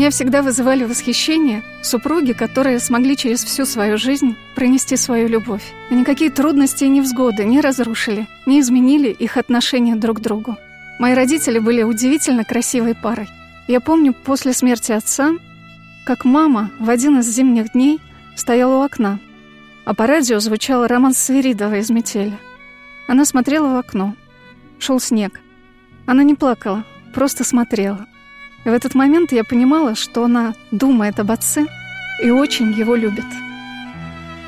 меня 0.00 0.08
всегда 0.08 0.40
вызывали 0.40 0.84
восхищение 0.84 1.62
супруги, 1.82 2.32
которые 2.32 2.78
смогли 2.78 3.18
через 3.18 3.44
всю 3.44 3.66
свою 3.66 3.98
жизнь 3.98 4.34
пронести 4.54 4.96
свою 4.96 5.28
любовь. 5.28 5.74
И 5.90 5.94
никакие 5.94 6.30
трудности 6.30 6.84
и 6.84 6.88
невзгоды 6.88 7.44
не 7.44 7.60
разрушили, 7.60 8.26
не 8.46 8.60
изменили 8.60 9.10
их 9.10 9.36
отношение 9.36 9.96
друг 9.96 10.16
к 10.16 10.20
другу. 10.22 10.56
Мои 10.98 11.12
родители 11.12 11.58
были 11.58 11.82
удивительно 11.82 12.44
красивой 12.44 12.94
парой. 12.94 13.28
Я 13.68 13.80
помню 13.80 14.14
после 14.14 14.54
смерти 14.54 14.92
отца, 14.92 15.32
как 16.06 16.24
мама 16.24 16.70
в 16.78 16.88
один 16.88 17.18
из 17.18 17.28
зимних 17.28 17.72
дней 17.72 18.00
стояла 18.36 18.76
у 18.76 18.82
окна, 18.82 19.20
а 19.84 19.92
по 19.92 20.06
радио 20.06 20.40
звучал 20.40 20.86
роман 20.86 21.12
Свиридова 21.12 21.76
из 21.76 21.90
«Метели». 21.90 22.38
Она 23.06 23.26
смотрела 23.26 23.74
в 23.74 23.76
окно. 23.76 24.16
Шел 24.78 24.98
снег. 24.98 25.42
Она 26.06 26.22
не 26.22 26.34
плакала, 26.34 26.86
просто 27.12 27.44
смотрела. 27.44 28.06
В 28.64 28.68
этот 28.68 28.94
момент 28.94 29.32
я 29.32 29.42
понимала, 29.42 29.94
что 29.94 30.24
она 30.24 30.52
думает 30.70 31.18
об 31.18 31.30
отце 31.30 31.64
и 32.22 32.30
очень 32.30 32.72
его 32.72 32.94
любит. 32.94 33.24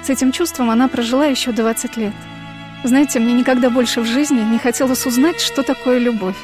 С 0.03 0.11
этим 0.11 0.33
чувством 0.33 0.71
она 0.71 0.89
прожила 0.89 1.25
еще 1.25 1.53
20 1.53 1.97
лет. 1.97 2.13
Знаете, 2.85 3.21
мне 3.21 3.33
никогда 3.33 3.71
больше 3.71 4.03
в 4.03 4.07
жизни 4.07 4.41
не 4.41 4.59
хотелось 4.59 5.07
узнать, 5.07 5.41
что 5.41 5.63
такое 5.63 5.99
любовь. 5.99 6.37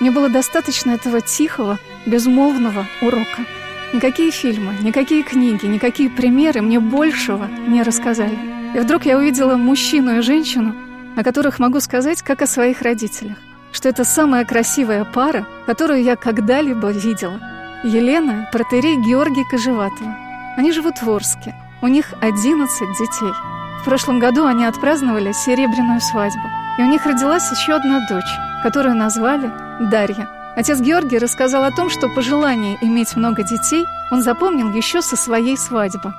Мне 0.00 0.10
было 0.10 0.28
достаточно 0.28 0.90
этого 0.90 1.20
тихого, 1.20 1.78
безмолвного 2.04 2.86
урока. 3.00 3.44
Никакие 3.92 4.32
фильмы, 4.32 4.74
никакие 4.82 5.22
книги, 5.22 5.66
никакие 5.66 6.10
примеры 6.10 6.62
мне 6.62 6.80
большего 6.80 7.46
не 7.68 7.84
рассказали. 7.84 8.36
И 8.74 8.80
вдруг 8.80 9.06
я 9.06 9.18
увидела 9.18 9.56
мужчину 9.56 10.18
и 10.18 10.20
женщину, 10.20 10.74
о 11.16 11.22
которых 11.22 11.60
могу 11.60 11.78
сказать, 11.78 12.22
как 12.22 12.42
о 12.42 12.48
своих 12.48 12.82
родителях 12.82 13.36
что 13.74 13.88
это 13.88 14.04
самая 14.04 14.44
красивая 14.44 15.04
пара, 15.04 15.46
которую 15.66 16.02
я 16.02 16.16
когда-либо 16.16 16.90
видела. 16.90 17.40
Елена, 17.82 18.48
протерей 18.52 18.96
Георгий 18.96 19.44
Кожеватова. 19.50 20.16
Они 20.56 20.72
живут 20.72 21.02
в 21.02 21.10
Орске. 21.10 21.54
У 21.82 21.88
них 21.88 22.14
11 22.22 22.80
детей. 22.98 23.32
В 23.80 23.84
прошлом 23.84 24.20
году 24.20 24.46
они 24.46 24.64
отпраздновали 24.64 25.32
серебряную 25.32 26.00
свадьбу. 26.00 26.48
И 26.78 26.82
у 26.82 26.86
них 26.86 27.04
родилась 27.04 27.50
еще 27.50 27.74
одна 27.74 28.06
дочь, 28.08 28.24
которую 28.62 28.94
назвали 28.94 29.52
Дарья. 29.80 30.28
Отец 30.56 30.80
Георгий 30.80 31.18
рассказал 31.18 31.64
о 31.64 31.72
том, 31.72 31.90
что 31.90 32.08
пожелание 32.08 32.78
иметь 32.80 33.16
много 33.16 33.42
детей 33.42 33.84
он 34.10 34.22
запомнил 34.22 34.72
еще 34.72 35.02
со 35.02 35.16
своей 35.16 35.58
свадьбы. 35.58 36.14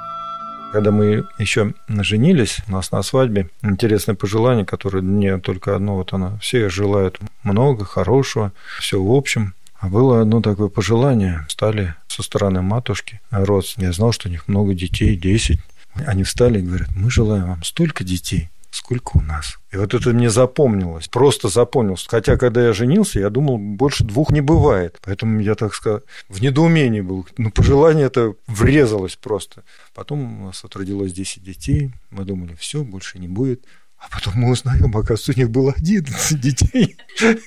Когда 0.76 0.92
мы 0.92 1.24
еще 1.40 1.74
женились, 1.88 2.58
у 2.68 2.74
нас 2.74 2.92
на 2.92 3.02
свадьбе 3.02 3.50
интересное 3.62 4.14
пожелание, 4.14 4.66
которое 4.66 5.02
мне 5.02 5.38
только 5.38 5.74
одно, 5.74 5.96
вот 5.96 6.12
оно, 6.12 6.38
все 6.42 6.68
желают 6.68 7.18
много, 7.44 7.86
хорошего, 7.86 8.52
все 8.82 9.02
в 9.02 9.10
общем. 9.10 9.54
А 9.80 9.88
было 9.88 10.20
одно 10.20 10.42
такое 10.42 10.68
пожелание, 10.68 11.46
стали 11.48 11.96
со 12.08 12.24
стороны 12.24 12.62
матушки, 12.62 13.22
родственники, 13.32 13.88
я 13.88 13.94
знал, 13.94 14.12
что 14.12 14.28
у 14.28 14.32
них 14.32 14.50
много 14.50 14.74
детей, 14.74 15.16
10. 15.16 15.62
Они 16.08 16.26
встали 16.26 16.60
и 16.60 16.62
говорят, 16.62 16.90
мы 16.94 17.10
желаем 17.10 17.48
вам 17.48 17.64
столько 17.64 18.04
детей, 18.04 18.50
сколько 18.76 19.18
у 19.18 19.22
нас. 19.22 19.58
И 19.72 19.78
вот 19.78 19.94
это 19.94 20.12
мне 20.12 20.30
запомнилось, 20.30 21.08
просто 21.08 21.48
запомнилось. 21.48 22.06
Хотя, 22.08 22.38
когда 22.38 22.66
я 22.66 22.74
женился, 22.74 23.20
я 23.20 23.30
думал, 23.30 23.58
больше 23.58 24.04
двух 24.04 24.32
не 24.32 24.42
бывает. 24.42 25.00
Поэтому 25.02 25.40
я, 25.40 25.56
так 25.56 25.74
сказать, 25.74 26.04
в 26.30 26.42
недоумении 26.42 27.02
был. 27.02 27.26
Ну, 27.38 27.52
пожелание 27.52 28.08
это 28.08 28.36
врезалось 28.48 29.16
просто. 29.16 29.64
Потом 29.94 30.42
у 30.42 30.46
нас 30.48 30.64
вот 30.64 30.76
родилось 30.76 31.14
10 31.14 31.44
детей. 31.44 31.92
Мы 32.10 32.26
думали, 32.26 32.56
все, 32.56 32.84
больше 32.84 33.20
не 33.20 33.28
будет. 33.28 33.66
А 33.98 34.10
потом 34.12 34.34
мы 34.36 34.52
узнаем, 34.52 34.96
оказывается, 34.96 35.32
у 35.32 35.40
них 35.40 35.50
было 35.50 35.74
11 35.74 36.40
детей. 36.40 36.98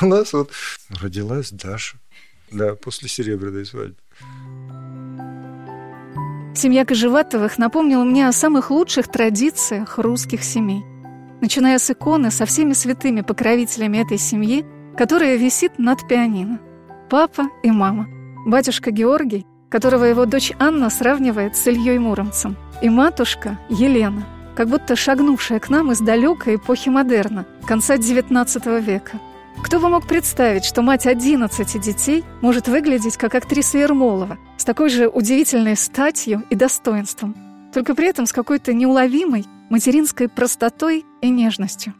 У 0.00 0.06
нас 0.06 0.32
вот 0.32 0.52
родилась 0.90 1.50
Даша. 1.50 1.98
Да, 2.50 2.74
после 2.74 3.08
серебряной 3.08 3.64
свадьбы. 3.64 3.96
Семья 6.54 6.84
Кожеватовых 6.84 7.56
напомнила 7.56 8.04
мне 8.04 8.28
о 8.28 8.32
самых 8.32 8.70
лучших 8.70 9.08
традициях 9.08 9.98
русских 9.98 10.44
семей. 10.44 10.84
Начиная 11.40 11.78
с 11.78 11.90
иконы 11.90 12.30
со 12.30 12.44
всеми 12.44 12.74
святыми 12.74 13.22
покровителями 13.22 13.98
этой 13.98 14.18
семьи, 14.18 14.64
которая 14.96 15.36
висит 15.36 15.78
над 15.78 16.06
пианино. 16.06 16.60
Папа 17.08 17.48
и 17.62 17.70
мама. 17.70 18.06
Батюшка 18.46 18.90
Георгий, 18.90 19.46
которого 19.70 20.04
его 20.04 20.26
дочь 20.26 20.52
Анна 20.58 20.90
сравнивает 20.90 21.56
с 21.56 21.66
Ильей 21.66 21.98
Муромцем. 21.98 22.56
И 22.82 22.90
матушка 22.90 23.58
Елена, 23.70 24.24
как 24.54 24.68
будто 24.68 24.94
шагнувшая 24.94 25.58
к 25.58 25.70
нам 25.70 25.90
из 25.90 26.00
далекой 26.00 26.56
эпохи 26.56 26.90
модерна, 26.90 27.46
конца 27.66 27.96
XIX 27.96 28.80
века– 28.80 29.18
кто 29.60 29.80
бы 29.80 29.88
мог 29.88 30.06
представить, 30.06 30.64
что 30.64 30.82
мать 30.82 31.06
11 31.06 31.80
детей 31.80 32.24
может 32.40 32.68
выглядеть 32.68 33.16
как 33.16 33.34
актриса 33.34 33.78
Ермолова, 33.78 34.38
с 34.56 34.64
такой 34.64 34.88
же 34.88 35.08
удивительной 35.08 35.76
статью 35.76 36.42
и 36.50 36.54
достоинством, 36.54 37.34
только 37.72 37.94
при 37.94 38.06
этом 38.06 38.26
с 38.26 38.32
какой-то 38.32 38.72
неуловимой 38.72 39.44
материнской 39.70 40.28
простотой 40.28 41.04
и 41.20 41.28
нежностью. 41.28 41.94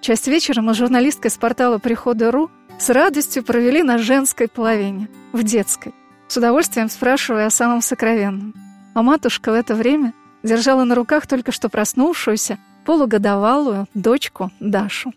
Часть 0.00 0.28
вечера 0.28 0.62
мы 0.62 0.74
с 0.74 0.76
журналисткой 0.76 1.30
с 1.30 1.36
портала 1.36 1.78
«Прихода.ру» 1.78 2.50
с 2.78 2.90
радостью 2.90 3.42
провели 3.42 3.82
на 3.82 3.98
женской 3.98 4.48
половине, 4.48 5.08
в 5.32 5.42
детской, 5.42 5.94
с 6.28 6.36
удовольствием 6.36 6.88
спрашивая 6.88 7.46
о 7.46 7.50
самом 7.50 7.82
сокровенном. 7.82 8.54
А 8.94 9.02
матушка 9.02 9.50
в 9.50 9.54
это 9.54 9.74
время 9.74 10.12
держала 10.42 10.84
на 10.84 10.94
руках 10.94 11.26
только 11.26 11.52
что 11.52 11.68
проснувшуюся 11.68 12.58
полугодовалую 12.84 13.88
дочку 13.94 14.50
Дашу. 14.60 15.12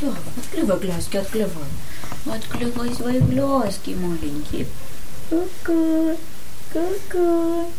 Так, 0.00 0.18
открывай 0.36 0.78
глазки, 0.78 1.16
открывай. 1.16 1.68
Открывай 2.26 2.94
свои 2.94 3.20
глазки 3.20 3.90
маленькие. 3.90 4.66
Ку-ку, 5.30 6.18
ку-ку. 6.72 7.70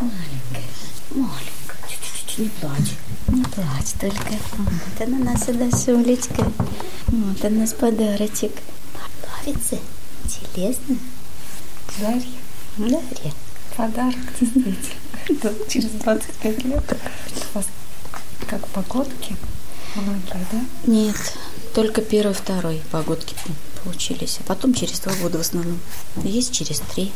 Маленькая, 0.00 0.64
маленькая. 1.10 1.88
Чуть-чуть, 1.88 2.38
не 2.38 2.48
плачь. 2.48 2.96
Не 3.28 3.44
плачь 3.44 3.92
только. 4.00 4.34
Вот 4.56 5.06
она 5.06 5.18
наша 5.18 5.52
Дашулечка. 5.52 6.50
Вот 7.08 7.44
она 7.44 7.66
с 7.66 7.74
подарочек. 7.74 8.52
Нравится? 9.44 9.78
Интересно? 10.24 10.96
Дарья. 11.98 12.22
Дарья. 12.78 13.32
Подарок, 13.76 14.16
действительно. 14.40 15.68
Через 15.68 15.90
25 15.90 16.64
лет 16.64 16.96
как 18.52 18.68
погодки 18.68 19.34
многие, 19.96 20.46
да? 20.52 20.60
Нет, 20.86 21.16
только 21.74 22.02
первый, 22.02 22.34
второй 22.34 22.82
погодки 22.90 23.34
получились. 23.82 24.38
А 24.40 24.44
потом 24.44 24.74
через 24.74 25.00
два 25.00 25.14
года 25.14 25.38
в 25.38 25.40
основном. 25.40 25.78
Есть 26.22 26.52
через 26.52 26.80
три. 26.80 27.12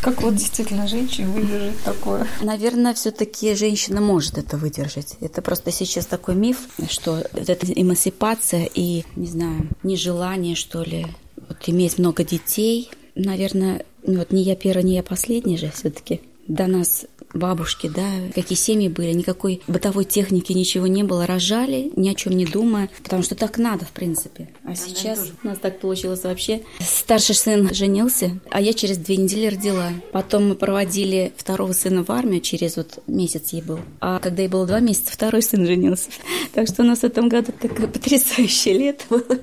Как 0.00 0.22
вот 0.22 0.34
действительно 0.34 0.88
женщина 0.88 1.30
выдержит 1.30 1.78
такое? 1.84 2.26
Наверное, 2.40 2.94
все-таки 2.94 3.54
женщина 3.54 4.00
может 4.00 4.38
это 4.38 4.56
выдержать. 4.56 5.16
Это 5.20 5.42
просто 5.42 5.72
сейчас 5.72 6.06
такой 6.06 6.34
миф, 6.34 6.56
что 6.88 7.18
это 7.34 7.66
эмансипация 7.66 8.68
и, 8.74 9.04
не 9.14 9.26
знаю, 9.26 9.68
нежелание, 9.82 10.56
что 10.56 10.82
ли, 10.82 11.06
вот 11.36 11.58
иметь 11.66 11.98
много 11.98 12.24
детей. 12.24 12.90
Наверное, 13.14 13.84
вот 14.04 14.32
не 14.32 14.42
я 14.42 14.56
первая, 14.56 14.84
не 14.84 14.94
я 14.94 15.02
последняя 15.02 15.58
же 15.58 15.70
все-таки. 15.70 16.22
До 16.46 16.66
нас 16.66 17.04
бабушки, 17.34 17.88
да, 17.88 18.08
какие 18.34 18.56
семьи 18.56 18.88
были, 18.88 19.12
никакой 19.12 19.62
бытовой 19.66 20.04
техники, 20.04 20.52
ничего 20.52 20.86
не 20.86 21.02
было, 21.02 21.26
рожали, 21.26 21.92
ни 21.96 22.08
о 22.08 22.14
чем 22.14 22.34
не 22.34 22.46
думая, 22.46 22.88
потому 23.02 23.22
что 23.22 23.34
так 23.34 23.58
надо, 23.58 23.84
в 23.84 23.90
принципе. 23.90 24.48
А 24.64 24.74
сейчас 24.74 25.32
у 25.42 25.46
нас 25.46 25.58
так 25.58 25.80
получилось 25.80 26.24
вообще. 26.24 26.62
Старший 26.80 27.34
сын 27.34 27.72
женился, 27.74 28.38
а 28.50 28.60
я 28.60 28.72
через 28.72 28.98
две 28.98 29.16
недели 29.16 29.46
родила. 29.46 29.90
Потом 30.12 30.48
мы 30.48 30.54
проводили 30.54 31.32
второго 31.36 31.72
сына 31.72 32.04
в 32.04 32.10
армию, 32.10 32.40
через 32.40 32.76
вот 32.76 33.02
месяц 33.06 33.52
ей 33.52 33.62
был. 33.62 33.80
А 34.00 34.18
когда 34.18 34.42
ей 34.42 34.48
было 34.48 34.66
два 34.66 34.80
месяца, 34.80 35.12
второй 35.12 35.42
сын 35.42 35.66
женился. 35.66 36.10
Так 36.54 36.66
что 36.66 36.82
у 36.82 36.86
нас 36.86 37.00
в 37.00 37.04
этом 37.04 37.28
году 37.28 37.52
такое 37.52 37.86
потрясающее 37.86 38.76
лето 38.76 39.04
было. 39.10 39.38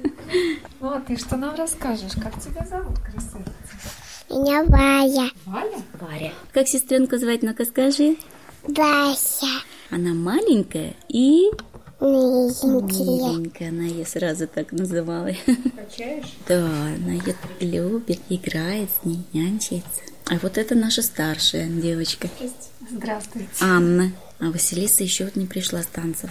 Вот, 0.79 1.09
и 1.09 1.17
что 1.17 1.37
нам 1.37 1.55
расскажешь? 1.55 2.13
Как 2.21 2.39
тебя 2.41 2.65
зовут, 2.69 2.99
красавица? 2.99 3.54
Меня 4.35 4.65
Валя. 4.65 5.31
Валя? 5.45 5.81
Варя. 5.97 6.33
Как 6.51 6.67
сестренку 6.67 7.15
звать, 7.17 7.41
ну-ка 7.41 7.63
скажи. 7.63 8.17
Вася. 8.63 9.47
Она 9.89 10.13
маленькая 10.13 10.93
и 11.07 11.49
Миленькая. 12.01 12.81
миленькая. 12.81 13.69
Она 13.69 13.83
ее 13.83 14.05
сразу 14.05 14.45
так 14.45 14.73
называла. 14.73 15.29
Качаешь? 15.77 16.25
Да, 16.49 16.65
она 16.65 17.13
ее 17.13 17.33
любит, 17.61 18.19
играет 18.27 18.89
с 18.89 19.05
ней, 19.05 19.21
нянчится. 19.31 20.01
А 20.25 20.33
вот 20.41 20.57
это 20.57 20.75
наша 20.75 21.01
старшая 21.01 21.69
девочка. 21.69 22.27
Здравствуйте. 22.91 23.47
Анна. 23.61 24.11
А 24.41 24.51
Василиса 24.51 25.03
еще 25.03 25.23
вот 25.23 25.37
не 25.37 25.45
пришла 25.45 25.81
с 25.81 25.87
танцев. 25.87 26.29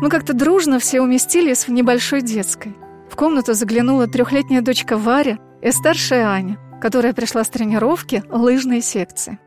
Мы 0.00 0.08
как-то 0.10 0.32
дружно 0.32 0.78
все 0.78 1.00
уместились 1.00 1.66
в 1.66 1.72
небольшой 1.72 2.22
детской. 2.22 2.76
В 3.10 3.16
комнату 3.16 3.52
заглянула 3.54 4.06
трехлетняя 4.06 4.62
дочка 4.62 4.96
Варя 4.96 5.38
и 5.62 5.70
старшая 5.72 6.26
Аня, 6.26 6.58
которая 6.80 7.12
пришла 7.12 7.44
с 7.44 7.48
тренировки 7.48 8.22
лыжной 8.28 8.80
секции. 8.80 9.38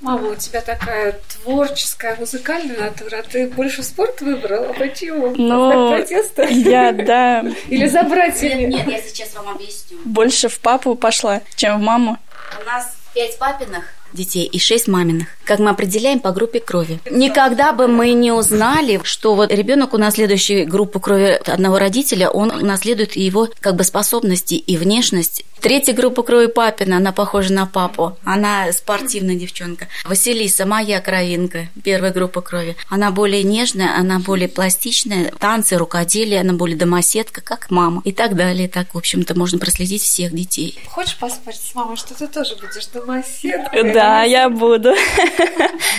Мама, 0.00 0.32
у 0.32 0.34
тебя 0.34 0.60
такая 0.60 1.18
творческая, 1.32 2.16
музыкальная 2.16 2.78
натура. 2.78 3.22
Ты 3.30 3.46
больше 3.48 3.82
спорт 3.82 4.20
выбрала? 4.20 4.74
Почему? 4.74 5.34
Ну, 5.34 5.88
протеста? 5.96 6.42
я, 6.44 6.92
да, 6.92 7.42
Или 7.68 7.86
за 7.86 8.02
братьями? 8.02 8.64
Нет, 8.64 8.86
я 8.86 9.00
сейчас 9.00 9.34
вам 9.34 9.48
объясню. 9.54 9.96
больше 10.04 10.48
в 10.48 10.58
папу 10.60 10.94
пошла, 10.94 11.40
чем 11.56 11.78
в 11.80 11.82
маму. 11.82 12.18
У 12.60 12.66
нас 12.66 12.94
пять 13.14 13.38
папиных 13.38 13.84
детей 14.14 14.44
и 14.46 14.58
шесть 14.58 14.88
маминых. 14.88 15.28
Как 15.44 15.58
мы 15.58 15.70
определяем 15.70 16.20
по 16.20 16.32
группе 16.32 16.60
крови. 16.60 17.00
Никогда 17.10 17.72
бы 17.72 17.88
мы 17.88 18.12
не 18.12 18.32
узнали, 18.32 19.00
что 19.04 19.34
вот 19.34 19.52
ребенок, 19.52 19.92
унаследующий 19.94 20.64
группу 20.64 21.00
крови 21.00 21.40
одного 21.46 21.78
родителя, 21.78 22.30
он 22.30 22.50
унаследует 22.50 23.16
его 23.16 23.48
как 23.60 23.76
бы 23.76 23.84
способности 23.84 24.54
и 24.54 24.76
внешность. 24.76 25.44
Третья 25.60 25.94
группа 25.94 26.22
крови 26.22 26.46
папина, 26.46 26.98
она 26.98 27.12
похожа 27.12 27.50
на 27.52 27.64
папу. 27.64 28.18
Она 28.22 28.70
спортивная 28.72 29.34
девчонка. 29.34 29.88
Василиса, 30.04 30.66
моя 30.66 31.00
кровинка, 31.00 31.68
первая 31.82 32.12
группа 32.12 32.42
крови. 32.42 32.76
Она 32.90 33.10
более 33.10 33.42
нежная, 33.42 33.96
она 33.96 34.18
более 34.18 34.48
пластичная. 34.48 35.32
Танцы, 35.38 35.78
рукоделие, 35.78 36.40
она 36.40 36.52
более 36.52 36.76
домоседка, 36.76 37.40
как 37.40 37.70
мама. 37.70 38.02
И 38.04 38.12
так 38.12 38.36
далее. 38.36 38.68
Так, 38.68 38.92
в 38.92 38.98
общем-то, 38.98 39.38
можно 39.38 39.58
проследить 39.58 40.02
всех 40.02 40.34
детей. 40.34 40.78
Хочешь 40.88 41.16
поспорить 41.16 41.60
с 41.60 41.74
мамой, 41.74 41.96
что 41.96 42.12
ты 42.12 42.26
тоже 42.26 42.56
будешь 42.56 42.86
домоседкой? 42.88 43.94
Да, 43.94 44.03
я 44.24 44.48
буду. 44.48 44.94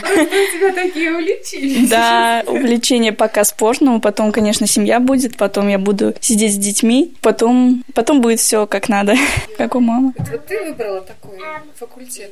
Просто 0.01 0.23
у 0.23 0.57
тебя 0.57 0.71
такие 0.73 1.11
увлечения. 1.11 1.87
Да, 1.89 2.43
увлечение 2.47 3.11
пока 3.11 3.43
спорт, 3.43 3.81
но 3.81 3.99
потом, 3.99 4.31
конечно, 4.31 4.67
семья 4.67 4.99
будет, 4.99 5.37
потом 5.37 5.67
я 5.67 5.79
буду 5.79 6.13
сидеть 6.19 6.53
с 6.53 6.57
детьми, 6.57 7.13
потом, 7.21 7.83
потом 7.93 8.21
будет 8.21 8.39
все 8.39 8.67
как 8.67 8.89
надо, 8.89 9.15
как 9.57 9.75
у 9.75 9.79
мамы. 9.79 10.13
Вот 10.17 10.45
ты 10.45 10.63
выбрала 10.63 11.01
такой 11.01 11.39
факультет 11.75 12.31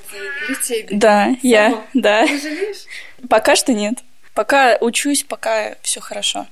литейный. 0.50 0.98
Да, 0.98 1.36
я, 1.42 1.84
да. 1.94 2.26
Ты 2.28 2.40
жалеешь? 2.40 2.86
Пока 3.30 3.56
что 3.56 3.74
нет. 3.74 3.96
Пока 4.34 4.78
учусь, 4.82 5.24
пока 5.24 5.76
все 5.84 6.00
хорошо. 6.00 6.48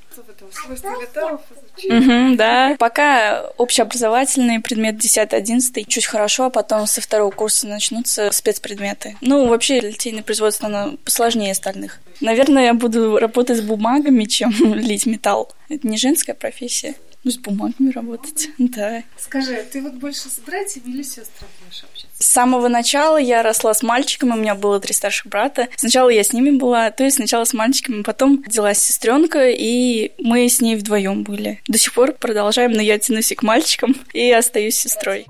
Мгм, 1.90 2.38
да. 2.38 2.76
Пока 2.78 3.44
общеобразовательный 3.58 4.60
предмет 4.60 4.96
10-11 4.96 5.86
чуть 5.88 6.06
хорошо, 6.06 6.46
а 6.46 6.50
потом 6.50 6.86
со 6.86 7.02
второго 7.02 7.32
курса 7.32 7.68
начнутся 7.68 8.32
спецпредметы. 8.32 9.18
Ну, 9.22 9.48
вообще, 9.48 9.80
литейное 9.80 10.22
производство, 10.22 10.68
оно 10.68 10.98
посложнее 11.04 11.52
остальных. 11.52 12.00
Наверное, 12.20 12.66
я 12.66 12.74
буду 12.74 13.18
работать 13.18 13.58
с 13.58 13.62
бумагами, 13.62 14.26
чем 14.32 14.52
лить 14.76 15.06
металл. 15.06 15.52
Это 15.70 15.88
не 15.88 15.98
женская 15.98 16.34
профессия. 16.34 16.96
Ну, 17.24 17.30
с 17.30 17.38
бумагами 17.38 17.92
работать, 17.92 18.50
да. 18.58 19.04
Скажи, 19.16 19.64
ты 19.72 19.84
вот 19.84 19.94
больше 19.94 20.28
с 20.28 20.40
братьями 20.40 20.92
или 20.92 21.04
с 21.04 21.14
сестрами 21.14 21.52
будешь 21.64 21.84
общаться? 21.84 22.24
С 22.24 22.26
самого 22.26 22.68
начала 22.68 23.18
я 23.18 23.44
росла 23.44 23.76
с 23.76 23.84
мальчиком, 23.84 24.32
у 24.32 24.36
меня 24.36 24.56
было 24.56 24.80
три 24.80 24.94
старших 24.94 25.28
брата. 25.28 25.68
Сначала 25.76 26.10
я 26.10 26.24
с 26.24 26.34
ними 26.34 26.50
была, 26.50 26.90
то 26.90 27.04
есть 27.04 27.18
сначала 27.18 27.44
с 27.44 27.54
мальчиками, 27.54 28.02
потом 28.02 28.42
родилась 28.44 28.80
сестренка, 28.80 29.50
и 29.50 30.14
мы 30.18 30.50
с 30.50 30.62
ней 30.62 30.76
вдвоем 30.76 31.24
были. 31.24 31.62
До 31.68 31.78
сих 31.78 31.94
пор 31.94 32.14
продолжаем, 32.14 32.72
но 32.72 32.82
я 32.82 32.98
тянусь 32.98 33.32
и 33.32 33.36
к 33.36 33.44
мальчикам, 33.44 33.96
и 34.14 34.32
остаюсь 34.32 34.76
сестрой. 34.76 35.28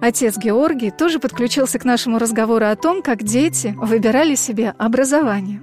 Отец 0.00 0.38
Георгий 0.38 0.90
тоже 0.90 1.18
подключился 1.18 1.78
к 1.78 1.84
нашему 1.84 2.18
разговору 2.18 2.64
о 2.66 2.76
том, 2.76 3.02
как 3.02 3.22
дети 3.22 3.74
выбирали 3.76 4.34
себе 4.34 4.74
образование. 4.78 5.62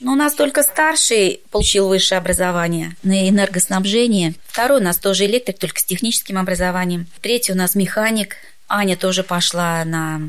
Ну, 0.00 0.12
у 0.12 0.16
нас 0.16 0.34
только 0.34 0.62
старший 0.62 1.40
получил 1.50 1.88
высшее 1.88 2.18
образование 2.18 2.96
на 3.02 3.28
энергоснабжение. 3.28 4.34
Второй 4.46 4.80
у 4.80 4.82
нас 4.82 4.96
тоже 4.96 5.26
электрик, 5.26 5.58
только 5.58 5.78
с 5.78 5.84
техническим 5.84 6.38
образованием. 6.38 7.06
Третий 7.20 7.52
у 7.52 7.56
нас 7.56 7.74
механик. 7.74 8.36
Аня 8.66 8.96
тоже 8.96 9.22
пошла 9.22 9.84
на, 9.84 10.22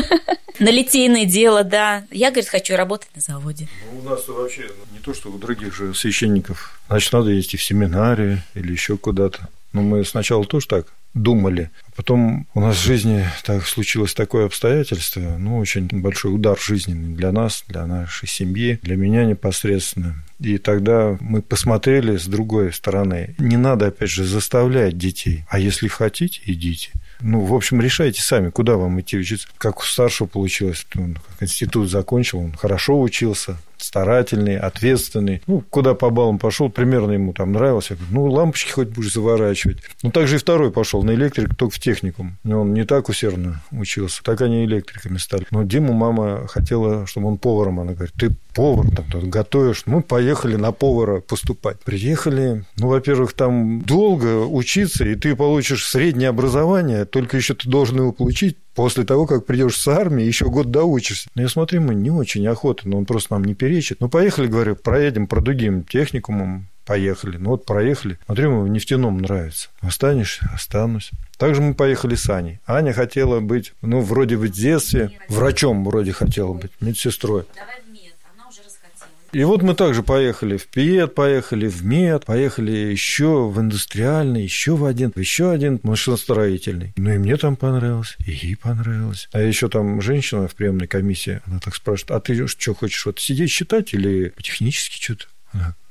на 0.58 0.70
литейное 0.70 1.26
дело, 1.26 1.64
да. 1.64 2.04
Я, 2.10 2.30
говорит, 2.30 2.48
хочу 2.48 2.76
работать 2.76 3.10
на 3.14 3.20
заводе. 3.20 3.68
Ну, 3.92 3.98
у 4.00 4.02
нас 4.02 4.26
вообще 4.26 4.70
не 4.92 5.00
то, 5.00 5.12
что 5.12 5.30
у 5.30 5.38
других 5.38 5.74
же 5.74 5.92
священников. 5.92 6.80
Значит, 6.88 7.12
надо 7.12 7.38
идти 7.38 7.58
в 7.58 7.62
семинарии 7.62 8.42
или 8.54 8.72
еще 8.72 8.96
куда-то. 8.96 9.48
Но 9.72 9.82
мы 9.82 10.04
сначала 10.04 10.44
тоже 10.46 10.66
так 10.66 10.86
думали. 11.14 11.70
Потом 11.96 12.46
у 12.54 12.60
нас 12.60 12.76
в 12.76 12.84
жизни 12.84 13.26
так 13.44 13.66
случилось 13.66 14.14
такое 14.14 14.46
обстоятельство, 14.46 15.20
ну, 15.38 15.58
очень 15.58 15.88
большой 15.88 16.34
удар 16.34 16.58
жизненный 16.58 17.14
для 17.14 17.32
нас, 17.32 17.64
для 17.68 17.86
нашей 17.86 18.28
семьи, 18.28 18.78
для 18.82 18.96
меня 18.96 19.24
непосредственно. 19.24 20.24
И 20.38 20.56
тогда 20.56 21.18
мы 21.20 21.42
посмотрели 21.42 22.16
с 22.16 22.26
другой 22.26 22.72
стороны. 22.72 23.34
Не 23.38 23.58
надо, 23.58 23.88
опять 23.88 24.08
же, 24.08 24.24
заставлять 24.24 24.96
детей. 24.96 25.44
А 25.50 25.58
если 25.58 25.88
хотите, 25.88 26.40
идите. 26.46 26.90
Ну, 27.20 27.40
в 27.40 27.54
общем, 27.54 27.80
решайте 27.80 28.22
сами, 28.22 28.48
куда 28.48 28.76
вам 28.76 29.00
идти 29.00 29.18
учиться. 29.18 29.48
Как 29.58 29.80
у 29.80 29.82
старшего 29.82 30.26
получилось, 30.26 30.86
он 30.96 31.18
институт 31.40 31.90
закончил, 31.90 32.38
он 32.38 32.52
хорошо 32.52 32.98
учился, 32.98 33.58
старательный, 33.76 34.58
ответственный. 34.58 35.42
Ну, 35.46 35.62
куда 35.68 35.94
по 35.94 36.10
баллам 36.10 36.38
пошел, 36.38 36.70
примерно 36.70 37.12
ему 37.12 37.32
там 37.32 37.52
нравилось. 37.52 37.90
Я 37.90 37.96
говорю, 37.96 38.14
ну, 38.14 38.30
лампочки 38.30 38.70
хоть 38.70 38.88
будешь 38.88 39.12
заворачивать. 39.12 39.78
Ну, 40.02 40.10
так 40.10 40.26
же 40.26 40.36
и 40.36 40.38
второй 40.38 40.70
пошел 40.72 40.99
на 41.02 41.12
электрик, 41.12 41.54
только 41.54 41.74
в 41.74 41.78
техникум. 41.78 42.38
И 42.44 42.52
он 42.52 42.72
не 42.72 42.84
так 42.84 43.08
усердно 43.08 43.62
учился, 43.70 44.22
так 44.22 44.40
они 44.40 44.64
электриками 44.64 45.18
стали. 45.18 45.46
Но 45.50 45.62
Диму 45.62 45.92
мама 45.92 46.46
хотела, 46.48 47.06
чтобы 47.06 47.28
он 47.28 47.38
поваром. 47.38 47.80
Она 47.80 47.92
говорит, 47.92 48.14
ты 48.14 48.30
повар, 48.54 48.86
там, 48.94 49.30
готовишь. 49.30 49.84
Мы 49.86 50.02
поехали 50.02 50.56
на 50.56 50.72
повара 50.72 51.20
поступать. 51.20 51.78
Приехали, 51.80 52.64
ну, 52.76 52.88
во-первых, 52.88 53.32
там 53.32 53.82
долго 53.82 54.44
учиться, 54.44 55.04
и 55.04 55.14
ты 55.14 55.36
получишь 55.36 55.86
среднее 55.86 56.28
образование, 56.28 57.04
только 57.04 57.36
еще 57.36 57.54
ты 57.54 57.68
должен 57.68 57.98
его 57.98 58.12
получить 58.12 58.56
после 58.74 59.04
того, 59.04 59.26
как 59.26 59.46
придешь 59.46 59.76
с 59.76 59.88
армии, 59.88 60.24
еще 60.24 60.46
год 60.46 60.70
доучишься. 60.70 61.28
Но 61.34 61.42
я 61.42 61.48
смотрю, 61.48 61.80
мы 61.80 61.94
не 61.94 62.10
очень 62.10 62.46
охота, 62.46 62.88
но 62.88 62.98
он 62.98 63.06
просто 63.06 63.34
нам 63.34 63.44
не 63.44 63.54
перечит. 63.54 64.00
Ну, 64.00 64.08
поехали, 64.08 64.46
говорю, 64.46 64.76
проедем 64.76 65.26
про 65.26 65.40
другим 65.40 65.84
техникумом, 65.84 66.68
поехали. 66.84 67.36
Ну, 67.36 67.50
вот 67.50 67.64
проехали. 67.66 68.18
Смотрю, 68.26 68.50
ему 68.50 68.60
в 68.62 68.68
нефтяном 68.68 69.18
нравится. 69.18 69.68
Останешься? 69.80 70.50
Останусь. 70.52 71.10
Также 71.38 71.62
мы 71.62 71.74
поехали 71.74 72.14
с 72.14 72.28
Аней. 72.28 72.58
Аня 72.66 72.92
хотела 72.92 73.40
быть, 73.40 73.72
ну, 73.80 74.00
вроде 74.00 74.36
бы 74.36 74.46
в 74.48 74.50
детстве, 74.50 75.12
врачом 75.28 75.84
вроде 75.84 76.12
хотела 76.12 76.52
быть, 76.52 76.72
медсестрой. 76.80 77.44
Давай 77.54 77.80
в 77.86 77.92
мед, 77.92 78.14
она 78.34 78.48
уже 78.48 78.58
расхотела. 78.58 79.10
И 79.32 79.44
вот 79.44 79.62
мы 79.62 79.74
также 79.74 80.02
поехали 80.02 80.56
в 80.56 80.66
ПИЭТ, 80.66 81.14
поехали 81.14 81.68
в 81.68 81.84
МЕД, 81.84 82.24
поехали 82.24 82.72
еще 82.72 83.48
в 83.48 83.60
индустриальный, 83.60 84.42
еще 84.42 84.74
в 84.74 84.84
один, 84.84 85.12
еще 85.14 85.52
один 85.52 85.78
машиностроительный. 85.82 86.92
Ну 86.96 87.14
и 87.14 87.18
мне 87.18 87.36
там 87.36 87.56
понравилось, 87.56 88.16
и 88.26 88.32
ей 88.32 88.56
понравилось. 88.56 89.28
А 89.32 89.40
еще 89.40 89.68
там 89.68 90.00
женщина 90.00 90.48
в 90.48 90.54
приемной 90.54 90.88
комиссии, 90.88 91.40
она 91.46 91.60
так 91.60 91.76
спрашивает, 91.76 92.10
а 92.10 92.20
ты 92.20 92.46
что 92.48 92.74
хочешь, 92.74 93.06
вот 93.06 93.20
сидеть 93.20 93.50
считать 93.50 93.94
или 93.94 94.30
по-технически 94.30 95.00
что-то? 95.00 95.26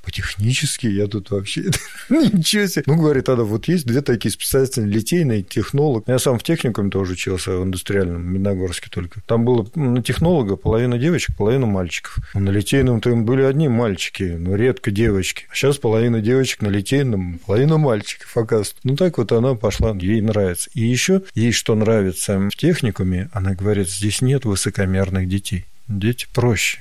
Она, 0.09 0.29
по-технически 0.39 0.87
я 0.87 1.07
тут 1.07 1.31
вообще 1.31 1.65
ничего 2.09 2.67
себе. 2.67 2.83
Ну, 2.85 2.95
говорит, 2.95 3.25
тогда 3.25 3.43
вот 3.43 3.67
есть 3.67 3.85
две 3.85 4.01
такие 4.01 4.31
специальности, 4.31 4.79
литейный, 4.79 5.43
технолог. 5.43 6.03
Я 6.07 6.19
сам 6.19 6.39
в 6.39 6.43
техникуме 6.43 6.89
тоже 6.89 7.13
учился, 7.13 7.51
в 7.51 7.63
индустриальном, 7.63 8.21
в 8.21 8.25
Медногорске 8.25 8.89
только. 8.89 9.21
Там 9.21 9.45
было 9.45 9.67
на 9.75 10.01
технолога 10.01 10.55
половина 10.55 10.97
девочек, 10.97 11.35
половина 11.37 11.65
мальчиков. 11.65 12.17
На 12.33 12.49
литейном-то 12.49 13.09
им 13.09 13.25
были 13.25 13.43
одни 13.43 13.67
мальчики, 13.67 14.23
но 14.23 14.55
редко 14.55 14.91
девочки. 14.91 15.45
А 15.51 15.55
сейчас 15.55 15.77
половина 15.77 16.21
девочек 16.21 16.61
на 16.61 16.67
литейном, 16.67 17.39
половина 17.45 17.77
мальчиков, 17.77 18.35
оказывается. 18.35 18.75
Ну, 18.83 18.95
так 18.95 19.17
вот 19.17 19.31
она 19.31 19.55
пошла, 19.55 19.95
ей 19.95 20.21
нравится. 20.21 20.69
И 20.73 20.81
еще 20.81 21.21
ей 21.35 21.51
что 21.51 21.75
нравится 21.75 22.39
в 22.39 22.55
техникуме, 22.55 23.29
она 23.33 23.53
говорит, 23.53 23.89
здесь 23.89 24.21
нет 24.21 24.45
высокомерных 24.45 25.27
детей. 25.27 25.65
Дети 25.87 26.27
проще. 26.33 26.79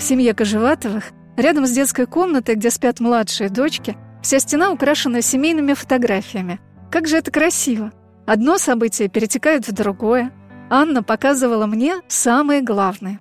В 0.00 0.02
семье 0.02 0.32
Кожеватовых, 0.32 1.10
рядом 1.36 1.66
с 1.66 1.72
детской 1.72 2.06
комнатой, 2.06 2.54
где 2.54 2.70
спят 2.70 3.00
младшие 3.00 3.50
дочки, 3.50 3.98
вся 4.22 4.38
стена 4.38 4.70
украшена 4.70 5.20
семейными 5.20 5.74
фотографиями. 5.74 6.58
Как 6.90 7.06
же 7.06 7.18
это 7.18 7.30
красиво! 7.30 7.92
Одно 8.26 8.56
событие 8.56 9.08
перетекает 9.08 9.68
в 9.68 9.72
другое. 9.72 10.32
Анна 10.70 11.02
показывала 11.02 11.66
мне 11.66 11.96
самые 12.08 12.62
главные. 12.62 13.20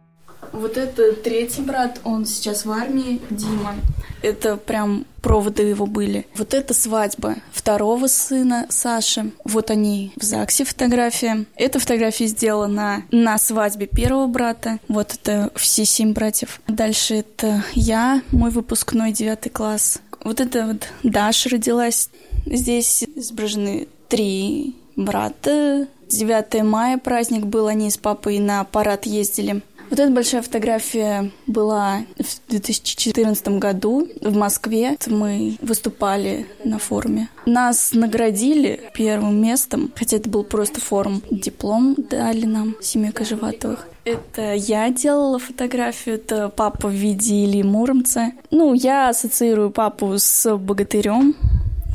Вот 0.52 0.78
это 0.78 1.14
третий 1.14 1.62
брат, 1.62 2.00
он 2.04 2.26
сейчас 2.26 2.66
в 2.66 2.72
армии, 2.72 3.22
Дима. 3.30 3.76
Это 4.22 4.58
прям 4.58 5.06
проводы 5.22 5.64
его 5.64 5.86
были. 5.86 6.28
Вот 6.36 6.54
это 6.54 6.74
свадьба 6.74 7.36
второго 7.52 8.08
сына 8.08 8.66
Саши. 8.70 9.32
Вот 9.44 9.72
они 9.72 10.12
в 10.16 10.24
ЗАГСе 10.24 10.66
фотография. 10.66 11.46
Эта 11.56 11.80
фотография 11.80 12.28
сделана 12.28 13.04
на 13.12 13.38
свадьбе 13.38 13.88
первого 13.88 14.28
брата. 14.28 14.80
Вот 14.88 15.14
это 15.14 15.52
все 15.56 15.86
семь 15.86 16.14
братьев. 16.14 16.62
Дальше 16.68 17.16
это 17.16 17.64
я, 17.74 18.22
мой 18.32 18.52
выпускной 18.52 19.12
девятый 19.12 19.52
класс. 19.52 20.02
Вот 20.24 20.42
это 20.42 20.66
вот 20.66 20.88
Даша 21.04 21.50
родилась. 21.50 22.10
Здесь 22.46 23.04
изображены 23.16 23.88
три 24.08 24.76
брата. 24.96 25.88
9 26.10 26.64
мая 26.64 26.98
праздник 26.98 27.46
был, 27.46 27.68
они 27.68 27.92
с 27.92 27.98
папой 27.98 28.40
на 28.40 28.64
парад 28.64 29.06
ездили. 29.06 29.62
Вот 29.90 30.00
эта 30.00 30.12
большая 30.12 30.42
фотография 30.42 31.32
была 31.48 32.04
в 32.18 32.50
2014 32.50 33.48
году 33.60 34.08
в 34.22 34.36
Москве. 34.36 34.98
Мы 35.08 35.58
выступали 35.62 36.46
на 36.64 36.78
форуме. 36.78 37.30
Нас 37.46 37.92
наградили 37.94 38.92
первым 38.94 39.42
местом, 39.42 39.92
хотя 39.96 40.18
это 40.18 40.30
был 40.30 40.44
просто 40.44 40.80
форум. 40.80 41.24
Диплом 41.32 41.96
дали 41.98 42.46
нам, 42.46 42.76
семья 42.82 43.12
Кожеватовых. 43.12 43.88
Это 44.06 44.54
я 44.54 44.90
делала 44.90 45.40
фотографию, 45.40 46.16
это 46.16 46.50
папа 46.50 46.88
в 46.88 46.94
виде 46.94 47.46
Ильи 47.46 47.64
Муромца. 47.64 48.32
Ну, 48.50 48.74
я 48.74 49.10
ассоциирую 49.10 49.72
папу 49.72 50.14
с 50.18 50.58
богатырем, 50.58 51.36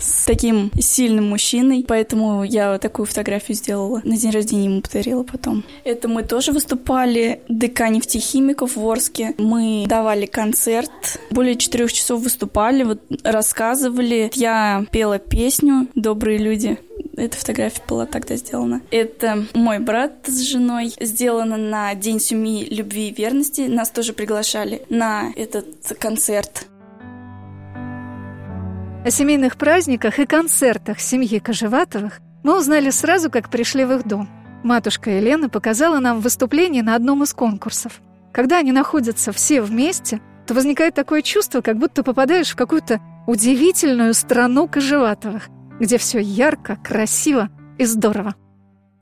с 0.00 0.24
таким 0.24 0.70
сильным 0.78 1.28
мужчиной, 1.28 1.84
поэтому 1.86 2.44
я 2.44 2.78
такую 2.78 3.06
фотографию 3.06 3.56
сделала. 3.56 4.00
На 4.04 4.16
день 4.16 4.30
рождения 4.30 4.66
ему 4.66 4.80
подарила 4.80 5.22
потом. 5.22 5.64
Это 5.84 6.08
мы 6.08 6.22
тоже 6.22 6.52
выступали. 6.52 7.40
ДК 7.48 7.88
нефтехимиков 7.88 8.76
в 8.76 8.88
Орске. 8.88 9.34
Мы 9.38 9.84
давали 9.86 10.26
концерт. 10.26 10.90
Более 11.30 11.56
четырех 11.56 11.92
часов 11.92 12.22
выступали, 12.22 12.84
вот 12.84 13.00
рассказывали. 13.22 14.30
Я 14.34 14.84
пела 14.90 15.18
песню 15.18 15.88
«Добрые 15.94 16.38
люди». 16.38 16.78
Эта 17.16 17.36
фотография 17.36 17.82
была 17.88 18.06
тогда 18.06 18.36
сделана. 18.36 18.82
Это 18.90 19.44
мой 19.54 19.78
брат 19.78 20.12
с 20.26 20.40
женой. 20.40 20.92
Сделано 21.00 21.56
на 21.56 21.94
День 21.94 22.20
семьи 22.20 22.64
любви 22.64 23.08
и 23.08 23.14
верности. 23.14 23.62
Нас 23.62 23.90
тоже 23.90 24.12
приглашали 24.12 24.82
на 24.88 25.32
этот 25.36 25.66
концерт. 25.98 26.66
О 29.04 29.10
семейных 29.10 29.58
праздниках 29.58 30.18
и 30.18 30.24
концертах 30.24 30.98
семьи 30.98 31.38
Кожеватовых 31.38 32.20
мы 32.42 32.58
узнали 32.58 32.88
сразу, 32.88 33.30
как 33.30 33.50
пришли 33.50 33.84
в 33.84 33.92
их 33.92 34.08
дом. 34.08 34.30
Матушка 34.62 35.10
Елена 35.10 35.50
показала 35.50 35.98
нам 35.98 36.20
выступление 36.20 36.82
на 36.82 36.94
одном 36.94 37.22
из 37.22 37.34
конкурсов. 37.34 38.00
Когда 38.32 38.60
они 38.60 38.72
находятся 38.72 39.32
все 39.32 39.60
вместе, 39.60 40.22
то 40.46 40.54
возникает 40.54 40.94
такое 40.94 41.20
чувство, 41.20 41.60
как 41.60 41.76
будто 41.76 42.02
попадаешь 42.02 42.52
в 42.52 42.56
какую-то 42.56 42.98
удивительную 43.26 44.14
страну 44.14 44.68
Кожеватовых, 44.68 45.50
где 45.78 45.98
все 45.98 46.18
ярко, 46.18 46.76
красиво 46.82 47.50
и 47.76 47.84
здорово. 47.84 48.34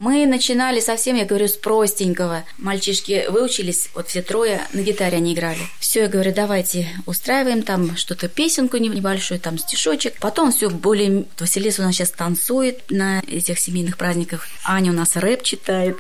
Мы 0.02 0.26
начинали 0.26 0.80
совсем, 0.80 1.14
я 1.14 1.24
говорю, 1.24 1.46
с 1.46 1.52
простенького. 1.52 2.42
Мальчишки 2.58 3.24
выучились, 3.28 3.88
вот 3.94 4.08
все 4.08 4.20
трое, 4.20 4.60
на 4.72 4.80
гитаре 4.80 5.18
они 5.18 5.32
играли. 5.32 5.60
Все, 5.78 6.00
я 6.00 6.08
говорю, 6.08 6.34
давайте 6.34 6.88
устраиваем 7.06 7.62
там 7.62 7.96
что-то, 7.96 8.26
песенку 8.26 8.78
небольшую, 8.78 9.38
там 9.38 9.58
стишочек. 9.58 10.18
Потом 10.18 10.50
все 10.50 10.70
более... 10.70 11.26
Василиса 11.38 11.82
у 11.82 11.84
нас 11.84 11.94
сейчас 11.94 12.10
танцует 12.10 12.90
на 12.90 13.20
этих 13.28 13.60
семейных 13.60 13.96
праздниках. 13.96 14.48
Аня 14.64 14.90
у 14.90 14.94
нас 14.94 15.14
рэп 15.14 15.44
читает. 15.44 15.98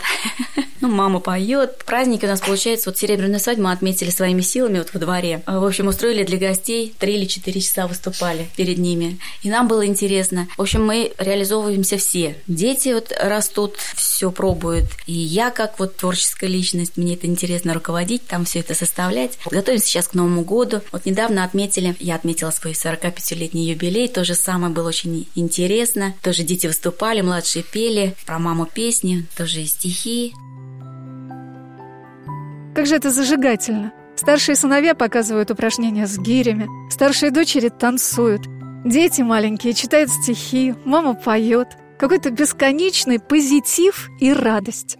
Ну, 0.82 0.88
мама 0.88 1.20
поет. 1.20 1.84
Праздники 1.86 2.24
у 2.24 2.28
нас, 2.28 2.40
получается, 2.40 2.90
вот 2.90 2.98
серебряную 2.98 3.38
свадьбу 3.38 3.68
отметили 3.68 4.10
своими 4.10 4.40
силами 4.40 4.78
вот 4.78 4.92
во 4.92 4.98
дворе. 4.98 5.40
В 5.46 5.64
общем, 5.64 5.86
устроили 5.86 6.24
для 6.24 6.38
гостей. 6.38 6.92
Три 6.98 7.14
или 7.14 7.26
четыре 7.26 7.60
часа 7.60 7.86
выступали 7.86 8.50
перед 8.56 8.78
ними. 8.78 9.20
И 9.44 9.48
нам 9.48 9.68
было 9.68 9.86
интересно. 9.86 10.48
В 10.56 10.60
общем, 10.62 10.84
мы 10.84 11.12
реализовываемся 11.18 11.98
все. 11.98 12.34
Дети 12.48 12.88
вот 12.94 13.12
растут, 13.16 13.76
все 13.94 14.30
пробуют. 14.30 14.86
И 15.06 15.12
я, 15.12 15.50
как 15.50 15.78
вот 15.78 15.96
творческая 15.96 16.48
личность, 16.48 16.96
мне 16.96 17.14
это 17.14 17.26
интересно 17.26 17.74
руководить, 17.74 18.26
там 18.26 18.44
все 18.44 18.60
это 18.60 18.74
составлять. 18.74 19.38
Готовимся 19.50 19.86
сейчас 19.86 20.08
к 20.08 20.14
Новому 20.14 20.42
году. 20.42 20.80
Вот 20.92 21.06
недавно 21.06 21.44
отметили, 21.44 21.96
я 21.98 22.14
отметила 22.14 22.50
свой 22.50 22.72
45-летний 22.72 23.66
юбилей. 23.66 24.08
То 24.08 24.24
же 24.24 24.34
самое 24.34 24.72
было 24.72 24.88
очень 24.88 25.26
интересно. 25.34 26.14
Тоже 26.22 26.42
дети 26.42 26.66
выступали, 26.66 27.20
младшие 27.20 27.62
пели 27.62 28.14
про 28.26 28.38
маму 28.38 28.66
песни, 28.66 29.26
тоже 29.36 29.62
и 29.62 29.66
стихи. 29.66 30.34
Как 32.74 32.86
же 32.86 32.96
это 32.96 33.10
зажигательно. 33.10 33.92
Старшие 34.16 34.56
сыновья 34.56 34.94
показывают 34.94 35.50
упражнения 35.50 36.06
с 36.06 36.18
гирями, 36.18 36.68
старшие 36.90 37.30
дочери 37.30 37.68
танцуют, 37.70 38.42
дети 38.84 39.22
маленькие 39.22 39.74
читают 39.74 40.10
стихи, 40.10 40.74
мама 40.84 41.14
поет. 41.14 41.68
Какой-то 42.02 42.32
бесконечный 42.32 43.20
позитив 43.20 44.10
и 44.18 44.32
радость. 44.32 44.98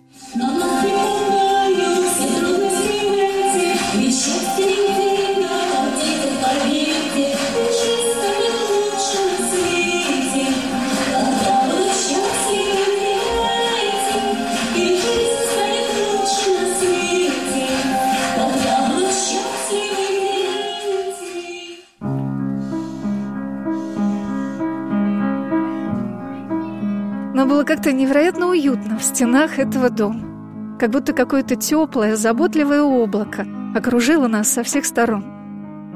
Но 27.42 27.48
было 27.48 27.64
как-то 27.64 27.90
невероятно 27.90 28.50
уютно 28.50 29.00
в 29.00 29.02
стенах 29.02 29.58
этого 29.58 29.90
дома. 29.90 30.78
Как 30.78 30.90
будто 30.90 31.12
какое-то 31.12 31.56
теплое, 31.56 32.14
заботливое 32.14 32.82
облако 32.82 33.48
окружило 33.74 34.28
нас 34.28 34.48
со 34.48 34.62
всех 34.62 34.84
сторон. 34.84 35.24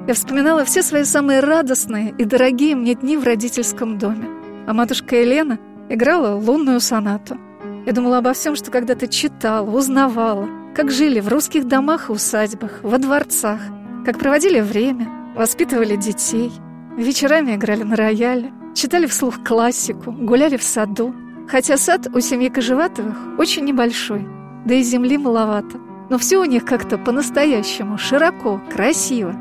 Я 0.08 0.14
вспоминала 0.14 0.64
все 0.64 0.82
свои 0.82 1.04
самые 1.04 1.38
радостные 1.38 2.12
и 2.18 2.24
дорогие 2.24 2.74
мне 2.74 2.94
дни 2.94 3.16
в 3.16 3.22
родительском 3.22 3.96
доме. 3.96 4.26
А 4.66 4.72
матушка 4.72 5.14
Елена 5.14 5.60
играла 5.88 6.34
лунную 6.34 6.80
сонату. 6.80 7.38
Я 7.86 7.92
думала 7.92 8.18
обо 8.18 8.32
всем, 8.32 8.56
что 8.56 8.72
когда-то 8.72 9.06
читала, 9.06 9.70
узнавала, 9.70 10.48
как 10.74 10.90
жили 10.90 11.20
в 11.20 11.28
русских 11.28 11.68
домах 11.68 12.08
и 12.08 12.12
усадьбах, 12.12 12.80
во 12.82 12.98
дворцах, 12.98 13.60
как 14.04 14.18
проводили 14.18 14.58
время, 14.58 15.08
воспитывали 15.36 15.94
детей, 15.94 16.50
вечерами 16.96 17.54
играли 17.54 17.84
на 17.84 17.94
рояле, 17.94 18.52
читали 18.74 19.06
вслух 19.06 19.44
классику, 19.44 20.10
гуляли 20.10 20.56
в 20.56 20.64
саду, 20.64 21.14
Хотя 21.48 21.76
сад 21.76 22.08
у 22.12 22.20
семьи 22.20 22.48
Кожеватовых 22.48 23.38
очень 23.38 23.64
небольшой, 23.64 24.26
да 24.64 24.74
и 24.74 24.82
земли 24.82 25.16
маловато. 25.16 25.78
Но 26.10 26.18
все 26.18 26.40
у 26.40 26.44
них 26.44 26.64
как-то 26.64 26.98
по-настоящему, 26.98 27.98
широко, 27.98 28.60
красиво. 28.72 29.34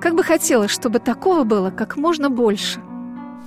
Как 0.00 0.14
бы 0.14 0.22
хотелось, 0.22 0.70
чтобы 0.70 0.98
такого 0.98 1.44
было 1.44 1.70
как 1.70 1.96
можно 1.96 2.30
больше. 2.30 2.80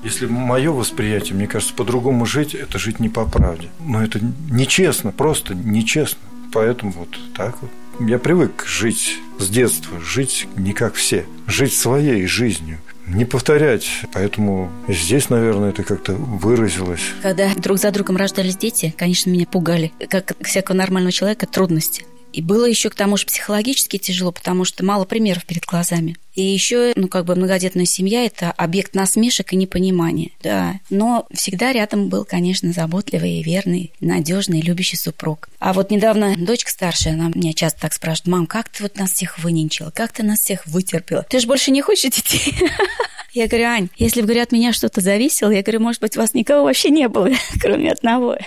Если 0.04 0.26
мое 0.26 0.72
восприятие, 0.72 1.36
мне 1.36 1.48
кажется, 1.48 1.74
по-другому 1.74 2.26
жить, 2.26 2.54
это 2.54 2.78
жить 2.78 3.00
не 3.00 3.10
по 3.10 3.26
правде. 3.26 3.70
Но 3.80 4.04
это 4.04 4.20
нечестно, 4.52 5.12
просто 5.12 5.56
нечестно. 5.56 6.20
Поэтому 6.54 6.92
вот 6.92 7.18
так 7.34 7.56
вот. 7.62 7.72
Я 8.00 8.20
привык 8.20 8.66
жить 8.66 9.20
с 9.40 9.50
детства, 9.50 10.00
жить 10.02 10.48
не 10.58 10.74
как 10.74 10.96
все, 10.96 11.26
жить 11.48 11.74
своей 11.74 12.28
жизнью 12.28 12.80
не 13.08 13.26
повторять. 13.26 13.88
Поэтому 14.14 14.70
здесь, 14.88 15.30
наверное, 15.30 15.70
это 15.70 15.84
как-то 15.84 16.14
выразилось. 16.14 17.02
Когда 17.22 17.54
друг 17.56 17.78
за 17.78 17.92
другом 17.92 18.18
рождались 18.18 18.58
дети, 18.58 18.94
конечно, 18.98 19.30
меня 19.30 19.46
пугали. 19.46 19.92
Как 20.10 20.34
всякого 20.42 20.76
нормального 20.76 21.12
человека, 21.12 21.48
трудности. 21.48 22.06
И 22.36 22.42
было 22.42 22.66
еще 22.66 22.90
к 22.90 22.96
тому 22.96 23.16
же 23.16 23.26
психологически 23.26 23.98
тяжело, 23.98 24.34
потому 24.34 24.66
что 24.66 24.84
мало 24.84 25.06
примеров 25.06 25.46
перед 25.46 25.64
глазами. 25.64 26.18
И 26.34 26.44
еще, 26.44 26.92
ну, 26.98 27.08
как 27.08 27.24
бы 27.24 27.34
многодетная 27.34 27.86
семья– 27.86 28.26
это 28.26 28.52
объект 28.52 28.94
насмешек 28.94 29.54
и 29.54 29.56
непонимания. 29.56 30.32
Да. 30.44 30.82
Но 30.90 31.28
всегда 31.34 31.72
рядом 31.72 32.10
был, 32.10 32.26
конечно, 32.26 32.74
заботливый 32.74 33.42
верный, 33.42 33.94
надежный, 34.02 34.60
любящий 34.60 34.98
супруг. 34.98 35.48
А 35.60 35.72
вот 35.72 35.92
недавно 35.92 36.36
дочка 36.36 36.70
старшая, 36.70 37.14
она 37.14 37.32
меня 37.34 37.54
часто 37.54 37.80
так 37.80 37.94
спрашивает, 37.94 38.28
мам, 38.28 38.48
как 38.48 38.68
ты 38.68 38.84
вот 38.84 38.98
нас 38.98 39.14
всех 39.14 39.40
выненчила, 39.40 39.92
как 39.92 40.12
ты 40.12 40.24
нас 40.24 40.42
всех 40.42 40.68
вытерпела? 40.68 41.26
Ты 41.30 41.40
же 41.40 41.48
больше 41.48 41.72
не 41.72 41.82
хочешь 41.82 42.12
детей? 42.12 42.54
Я 43.36 43.50
говорю, 43.50 43.66
Ань, 43.66 43.90
если, 43.98 44.22
говорю, 44.22 44.44
от 44.44 44.54
меня 44.54 44.72
что-то 44.72 45.02
зависело, 45.02 45.52
я 45.52 45.62
говорю, 45.62 45.82
может 45.82 46.00
быть, 46.02 46.16
вас 46.16 46.34
никого 46.34 46.64
вообще 46.64 46.90
не 46.90 47.10
было, 47.10 47.30
кроме 47.62 47.92
одного. 47.92 48.38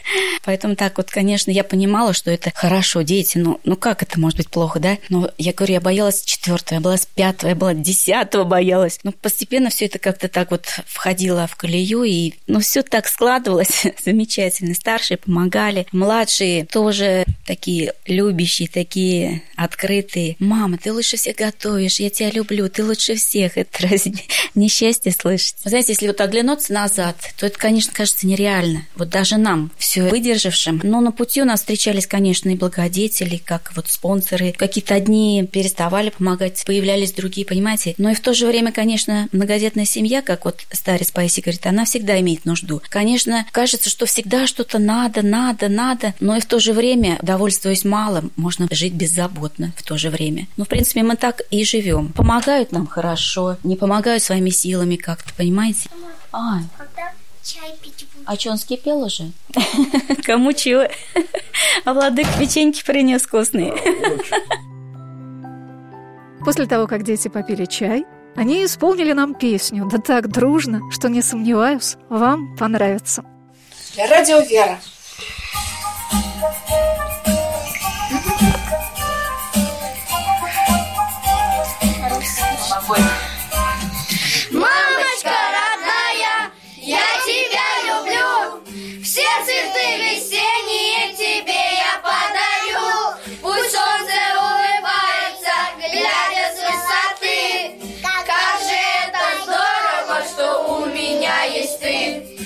Поэтому 0.46 0.76
так 0.76 0.96
вот, 0.96 1.10
конечно, 1.10 1.50
я 1.50 1.62
понимала, 1.62 2.14
что 2.14 2.30
это 2.30 2.50
хорошо, 2.54 3.02
дети, 3.02 3.36
ну, 3.36 3.60
ну 3.64 3.76
как 3.76 4.02
это 4.02 4.18
может 4.18 4.38
быть 4.38 4.48
плохо, 4.48 4.80
да? 4.80 4.96
Но 5.10 5.30
я 5.36 5.52
говорю, 5.52 5.74
я 5.74 5.82
боялась 5.82 6.22
четвертого, 6.22 6.76
я 6.76 6.80
была 6.80 6.96
с 6.96 7.04
пятого, 7.04 7.50
я 7.50 7.54
была 7.54 7.74
десятого 7.74 8.44
боялась. 8.44 8.98
Но 9.02 9.12
постепенно 9.12 9.68
все 9.68 9.84
это 9.84 9.98
как-то 9.98 10.26
так 10.28 10.50
вот 10.50 10.64
входило 10.86 11.46
в 11.46 11.56
колею, 11.56 12.04
и 12.04 12.32
ну 12.46 12.60
все 12.60 12.82
так 12.82 13.08
складывалось 13.08 13.84
замечательно. 14.02 14.74
Старшие 14.74 15.18
помогали, 15.18 15.86
младшие 15.92 16.64
тоже 16.64 17.26
такие 17.46 17.92
любящие, 18.06 18.68
такие 18.68 19.42
открытые. 19.54 20.36
Мама, 20.38 20.78
ты 20.78 20.94
лучше 20.94 21.18
всех 21.18 21.36
готовишь, 21.36 22.00
я 22.00 22.08
тебя 22.08 22.30
люблю, 22.30 22.70
ты 22.70 22.82
лучше 22.82 23.16
всех. 23.16 23.58
Это 23.58 23.86
разве 23.86 24.14
не 24.54 24.68
счастье 24.78 25.12
слышать. 25.12 25.56
Знаете, 25.64 25.92
если 25.92 26.06
вот 26.06 26.20
оглянуться 26.20 26.72
назад, 26.72 27.16
то 27.36 27.46
это, 27.46 27.58
конечно, 27.58 27.92
кажется 27.92 28.26
нереально. 28.26 28.86
Вот 28.94 29.08
даже 29.08 29.36
нам, 29.36 29.72
все 29.76 30.08
выдержавшим. 30.08 30.80
Но 30.84 31.00
на 31.00 31.10
пути 31.10 31.42
у 31.42 31.44
нас 31.44 31.60
встречались, 31.60 32.06
конечно, 32.06 32.48
и 32.50 32.54
благодетели, 32.54 33.38
как 33.38 33.72
вот 33.74 33.88
спонсоры. 33.88 34.52
Какие-то 34.52 34.94
одни 34.94 35.48
переставали 35.50 36.10
помогать, 36.10 36.62
появлялись 36.64 37.12
другие, 37.12 37.44
понимаете? 37.46 37.94
Но 37.98 38.10
и 38.10 38.14
в 38.14 38.20
то 38.20 38.34
же 38.34 38.46
время, 38.46 38.70
конечно, 38.70 39.28
многодетная 39.32 39.84
семья, 39.84 40.22
как 40.22 40.44
вот 40.44 40.60
старец 40.70 41.10
Паисий 41.10 41.42
говорит, 41.42 41.66
она 41.66 41.84
всегда 41.84 42.20
имеет 42.20 42.44
нужду. 42.44 42.80
Конечно, 42.88 43.46
кажется, 43.50 43.90
что 43.90 44.06
всегда 44.06 44.46
что-то 44.46 44.78
надо, 44.78 45.22
надо, 45.22 45.68
надо, 45.68 46.14
но 46.20 46.36
и 46.36 46.40
в 46.40 46.46
то 46.46 46.60
же 46.60 46.72
время, 46.72 47.18
довольствуясь 47.22 47.84
малым, 47.84 48.30
можно 48.36 48.68
жить 48.70 48.92
беззаботно 48.92 49.72
в 49.76 49.82
то 49.82 49.98
же 49.98 50.10
время. 50.10 50.46
Ну, 50.56 50.64
в 50.64 50.68
принципе, 50.68 51.02
мы 51.02 51.16
так 51.16 51.42
и 51.50 51.64
живем. 51.64 52.12
Помогают 52.12 52.70
нам 52.70 52.86
хорошо, 52.86 53.56
не 53.64 53.74
помогают 53.74 54.22
своими 54.22 54.50
силами 54.50 54.67
как-то, 54.96 55.32
понимаете? 55.34 55.88
А, 56.32 56.60
чай 57.42 57.74
пить 57.82 58.06
а 58.30 58.36
что, 58.36 58.50
он 58.50 58.58
скипел 58.58 59.02
уже? 59.02 59.32
Кому 60.24 60.52
чего? 60.52 60.86
А 61.86 61.94
владык 61.94 62.26
печеньки 62.38 62.84
принес 62.84 63.22
вкусные. 63.22 63.74
После 66.44 66.66
того, 66.66 66.86
как 66.86 67.04
дети 67.04 67.28
попили 67.28 67.64
чай, 67.64 68.04
они 68.36 68.66
исполнили 68.66 69.14
нам 69.14 69.34
песню, 69.34 69.88
да 69.90 69.96
так 69.96 70.28
дружно, 70.28 70.82
что 70.90 71.08
не 71.08 71.22
сомневаюсь, 71.22 71.96
вам 72.10 72.54
понравится. 72.56 73.24
Для 73.94 74.06
радио 74.08 74.40
Вера. 74.40 74.78
Меня 101.76 102.37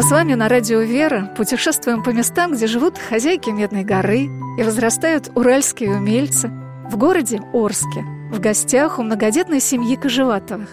Мы 0.00 0.06
с 0.06 0.10
вами 0.10 0.32
на 0.32 0.48
радио 0.48 0.80
«Вера» 0.80 1.30
путешествуем 1.36 2.02
по 2.02 2.08
местам, 2.08 2.52
где 2.52 2.66
живут 2.66 2.96
хозяйки 2.96 3.50
Медной 3.50 3.84
горы 3.84 4.30
и 4.56 4.62
возрастают 4.62 5.30
уральские 5.34 5.90
умельцы 5.90 6.48
в 6.88 6.96
городе 6.96 7.42
Орске, 7.52 8.00
в 8.32 8.40
гостях 8.40 8.98
у 8.98 9.02
многодетной 9.02 9.60
семьи 9.60 9.96
Кожеватовых. 9.96 10.70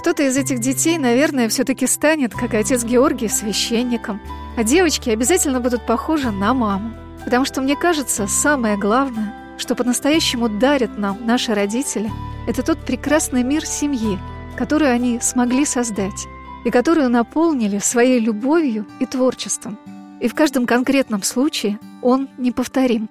Кто-то 0.00 0.24
из 0.24 0.36
этих 0.36 0.58
детей, 0.58 0.98
наверное, 0.98 1.48
все-таки 1.48 1.86
станет, 1.86 2.34
как 2.34 2.54
отец 2.54 2.82
Георгий, 2.82 3.28
священником, 3.28 4.20
а 4.56 4.64
девочки 4.64 5.10
обязательно 5.10 5.60
будут 5.60 5.86
похожи 5.86 6.32
на 6.32 6.52
маму. 6.52 6.92
Потому 7.22 7.44
что, 7.44 7.62
мне 7.62 7.76
кажется, 7.76 8.26
самое 8.26 8.76
главное, 8.76 9.32
что 9.58 9.76
по-настоящему 9.76 10.48
дарят 10.48 10.98
нам 10.98 11.24
наши 11.24 11.54
родители, 11.54 12.10
это 12.48 12.64
тот 12.64 12.84
прекрасный 12.84 13.44
мир 13.44 13.64
семьи, 13.64 14.18
который 14.56 14.92
они 14.92 15.20
смогли 15.20 15.64
создать 15.64 16.26
и 16.66 16.70
которую 16.70 17.08
наполнили 17.08 17.78
своей 17.78 18.18
любовью 18.18 18.86
и 18.98 19.06
творчеством. 19.06 19.78
И 20.20 20.26
в 20.26 20.34
каждом 20.34 20.66
конкретном 20.66 21.22
случае 21.22 21.78
он 22.02 22.28
неповторим. 22.38 23.08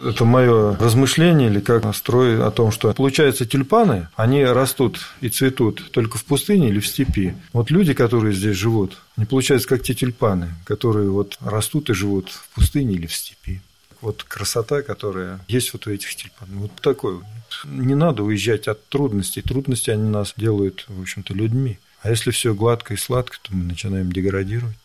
Это 0.00 0.24
мое 0.24 0.76
размышление 0.76 1.50
или 1.50 1.58
как 1.58 1.82
настрой 1.82 2.40
о 2.40 2.50
том, 2.52 2.70
что 2.70 2.92
получается 2.94 3.44
тюльпаны, 3.44 4.06
они 4.14 4.44
растут 4.44 5.00
и 5.20 5.28
цветут 5.28 5.90
только 5.90 6.16
в 6.16 6.24
пустыне 6.24 6.68
или 6.68 6.78
в 6.78 6.86
степи. 6.86 7.34
Вот 7.52 7.72
люди, 7.72 7.92
которые 7.92 8.32
здесь 8.32 8.56
живут, 8.56 8.98
они 9.16 9.26
получаются 9.26 9.68
как 9.68 9.82
те 9.82 9.94
тюльпаны, 9.94 10.50
которые 10.64 11.10
вот 11.10 11.38
растут 11.40 11.90
и 11.90 11.92
живут 11.92 12.30
в 12.30 12.54
пустыне 12.54 12.94
или 12.94 13.06
в 13.06 13.14
степи. 13.14 13.60
Вот 14.00 14.22
красота, 14.22 14.82
которая 14.82 15.40
есть 15.48 15.72
вот 15.72 15.88
у 15.88 15.90
этих 15.90 16.14
тюльпанов. 16.14 16.54
Вот 16.54 16.70
такой. 16.80 17.18
Не 17.64 17.96
надо 17.96 18.22
уезжать 18.22 18.68
от 18.68 18.86
трудностей. 18.88 19.42
Трудности 19.42 19.90
они 19.90 20.08
нас 20.08 20.34
делают, 20.36 20.84
в 20.86 21.00
общем-то, 21.00 21.34
людьми. 21.34 21.80
А 22.02 22.08
если 22.08 22.30
все 22.30 22.54
гладко 22.54 22.94
и 22.94 22.96
сладко, 22.96 23.36
то 23.42 23.54
мы 23.54 23.64
начинаем 23.64 24.10
деградировать. 24.10 24.76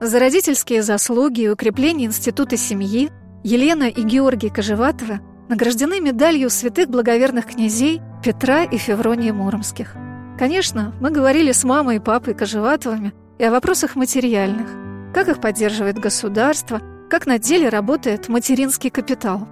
За 0.00 0.18
родительские 0.18 0.82
заслуги 0.82 1.42
и 1.42 1.48
укрепление 1.48 2.08
института 2.08 2.56
семьи 2.56 3.10
Елена 3.44 3.84
и 3.84 4.02
Георгий 4.02 4.48
Кожеватовы 4.48 5.20
награждены 5.48 6.00
медалью 6.00 6.50
святых 6.50 6.88
благоверных 6.88 7.46
князей 7.46 8.00
Петра 8.24 8.64
и 8.64 8.78
Феврония 8.78 9.32
Муромских. 9.32 9.94
Конечно, 10.38 10.94
мы 11.00 11.10
говорили 11.10 11.52
с 11.52 11.62
мамой 11.62 11.96
и 11.96 12.00
папой 12.00 12.34
Кожеватовыми 12.34 13.12
и 13.38 13.44
о 13.44 13.50
вопросах 13.50 13.94
материальных. 13.94 14.68
Как 15.14 15.28
их 15.28 15.40
поддерживает 15.40 15.98
государство, 15.98 16.80
как 17.10 17.26
на 17.26 17.38
деле 17.38 17.68
работает 17.68 18.28
материнский 18.28 18.90
капитал. 18.90 19.46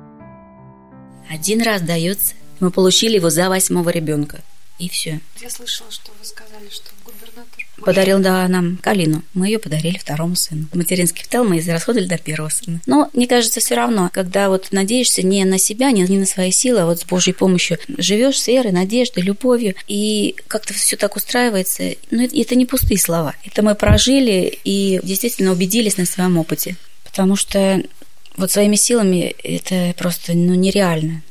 Один 1.28 1.62
раз 1.62 1.82
дается. 1.82 2.34
Мы 2.60 2.70
получили 2.70 3.16
его 3.16 3.30
за 3.30 3.48
восьмого 3.48 3.90
ребенка. 3.90 4.42
И 4.78 4.88
все. 4.88 5.20
Я 5.40 5.50
слышала, 5.50 5.90
что 5.90 6.10
вы 6.18 6.24
сказали, 6.24 6.68
что 6.70 6.88
губернатор... 7.04 7.66
Подарил 7.84 8.18
да, 8.18 8.48
нам 8.48 8.78
Калину. 8.78 9.22
Мы 9.34 9.48
ее 9.48 9.58
подарили 9.58 9.98
второму 9.98 10.36
сыну. 10.36 10.68
Материнский 10.72 11.20
капитал 11.20 11.44
мы 11.44 11.58
израсходовали 11.58 12.08
до 12.08 12.16
первого 12.16 12.48
сына. 12.48 12.80
Но 12.86 13.10
мне 13.12 13.26
кажется, 13.26 13.60
все 13.60 13.74
равно, 13.74 14.08
когда 14.10 14.48
вот 14.48 14.68
надеешься 14.70 15.22
не 15.22 15.44
на 15.44 15.58
себя, 15.58 15.90
не, 15.90 16.02
не 16.04 16.18
на 16.18 16.24
свои 16.24 16.50
силы, 16.50 16.80
а 16.80 16.86
вот 16.86 17.00
с 17.00 17.04
Божьей 17.04 17.34
помощью 17.34 17.78
живешь 17.88 18.40
с 18.40 18.46
верой, 18.46 18.72
надеждой, 18.72 19.22
любовью, 19.22 19.74
и 19.86 20.34
как-то 20.48 20.72
все 20.72 20.96
так 20.96 21.14
устраивается. 21.14 21.94
Но 22.10 22.24
это, 22.24 22.34
это 22.38 22.54
не 22.54 22.64
пустые 22.64 22.98
слова. 22.98 23.34
Это 23.44 23.62
мы 23.62 23.74
прожили 23.74 24.58
и 24.64 24.98
действительно 25.02 25.52
убедились 25.52 25.98
на 25.98 26.06
своем 26.06 26.38
опыте. 26.38 26.76
Потому 27.04 27.36
что 27.36 27.82
вот 28.38 28.50
своими 28.50 28.76
силами 28.76 29.34
это 29.42 29.94
просто 29.98 30.32
ну, 30.32 30.54
нереально. 30.54 31.22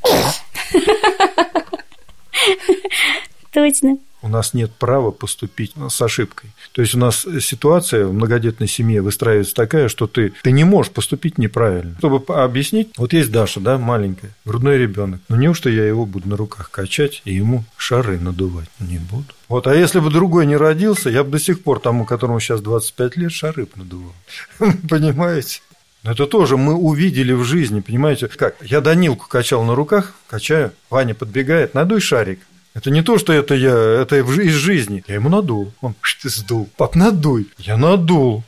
Точно. 3.51 3.97
У 4.21 4.27
нас 4.27 4.53
нет 4.53 4.71
права 4.73 5.12
поступить 5.12 5.73
с 5.89 6.01
ошибкой. 6.01 6.49
То 6.73 6.82
есть 6.82 6.93
у 6.93 6.97
нас 6.97 7.25
ситуация 7.39 8.05
в 8.05 8.13
многодетной 8.13 8.67
семье 8.67 9.01
выстраивается 9.01 9.55
такая, 9.55 9.88
что 9.88 10.08
ты, 10.08 10.34
ты 10.43 10.51
не 10.51 10.65
можешь 10.65 10.91
поступить 10.91 11.38
неправильно. 11.38 11.95
Чтобы 11.99 12.21
объяснить, 12.34 12.89
вот 12.97 13.13
есть 13.13 13.32
Даша, 13.32 13.62
да, 13.62 13.77
маленькая, 13.77 14.36
грудной 14.43 14.77
ребенок. 14.77 15.21
Но 15.29 15.38
неужто 15.38 15.69
я 15.69 15.86
его 15.86 16.05
буду 16.05 16.27
на 16.27 16.36
руках 16.36 16.69
качать 16.69 17.21
и 17.23 17.34
ему 17.34 17.63
шары 17.77 18.19
надувать? 18.19 18.67
Не 18.79 18.97
буду. 18.97 19.27
Вот, 19.47 19.67
а 19.67 19.73
если 19.73 19.99
бы 19.99 20.12
другой 20.12 20.45
не 20.45 20.58
родился, 20.58 21.10
я 21.10 21.23
бы 21.23 21.32
до 21.32 21.39
сих 21.39 21.63
пор 21.63 21.79
тому, 21.79 22.05
которому 22.05 22.41
сейчас 22.41 22.62
25 22.62 23.15
лет, 23.15 23.32
шары 23.32 23.67
надувал. 23.75 24.13
Понимаете? 24.89 25.62
Это 26.04 26.28
тоже 26.28 26.58
мы 26.58 26.76
увидели 26.76 27.34
в 27.34 27.44
жизни, 27.44 27.82
понимаете? 27.82 28.28
Как? 28.28 28.56
Я 28.62 28.82
Данилку 28.82 29.28
качал 29.28 29.64
на 29.64 29.76
руках, 29.76 30.14
качаю, 30.28 30.72
Ваня 30.90 31.14
подбегает, 31.14 31.74
надуй 31.74 32.00
шарик. 32.00 32.40
Это 32.74 32.92
не 32.92 33.02
то, 33.02 33.18
что 33.18 33.34
это 33.34 33.56
я, 33.56 33.74
это 33.74 34.18
из 34.18 34.54
жизни. 34.54 35.04
Я 35.08 35.16
ему 35.16 35.30
надул. 35.30 35.74
Он, 35.82 35.96
ты 36.22 36.30
сдул? 36.30 36.70
Пап, 36.78 36.96
надуй. 36.96 37.48
Я 37.58 37.78
надул. 37.78 38.44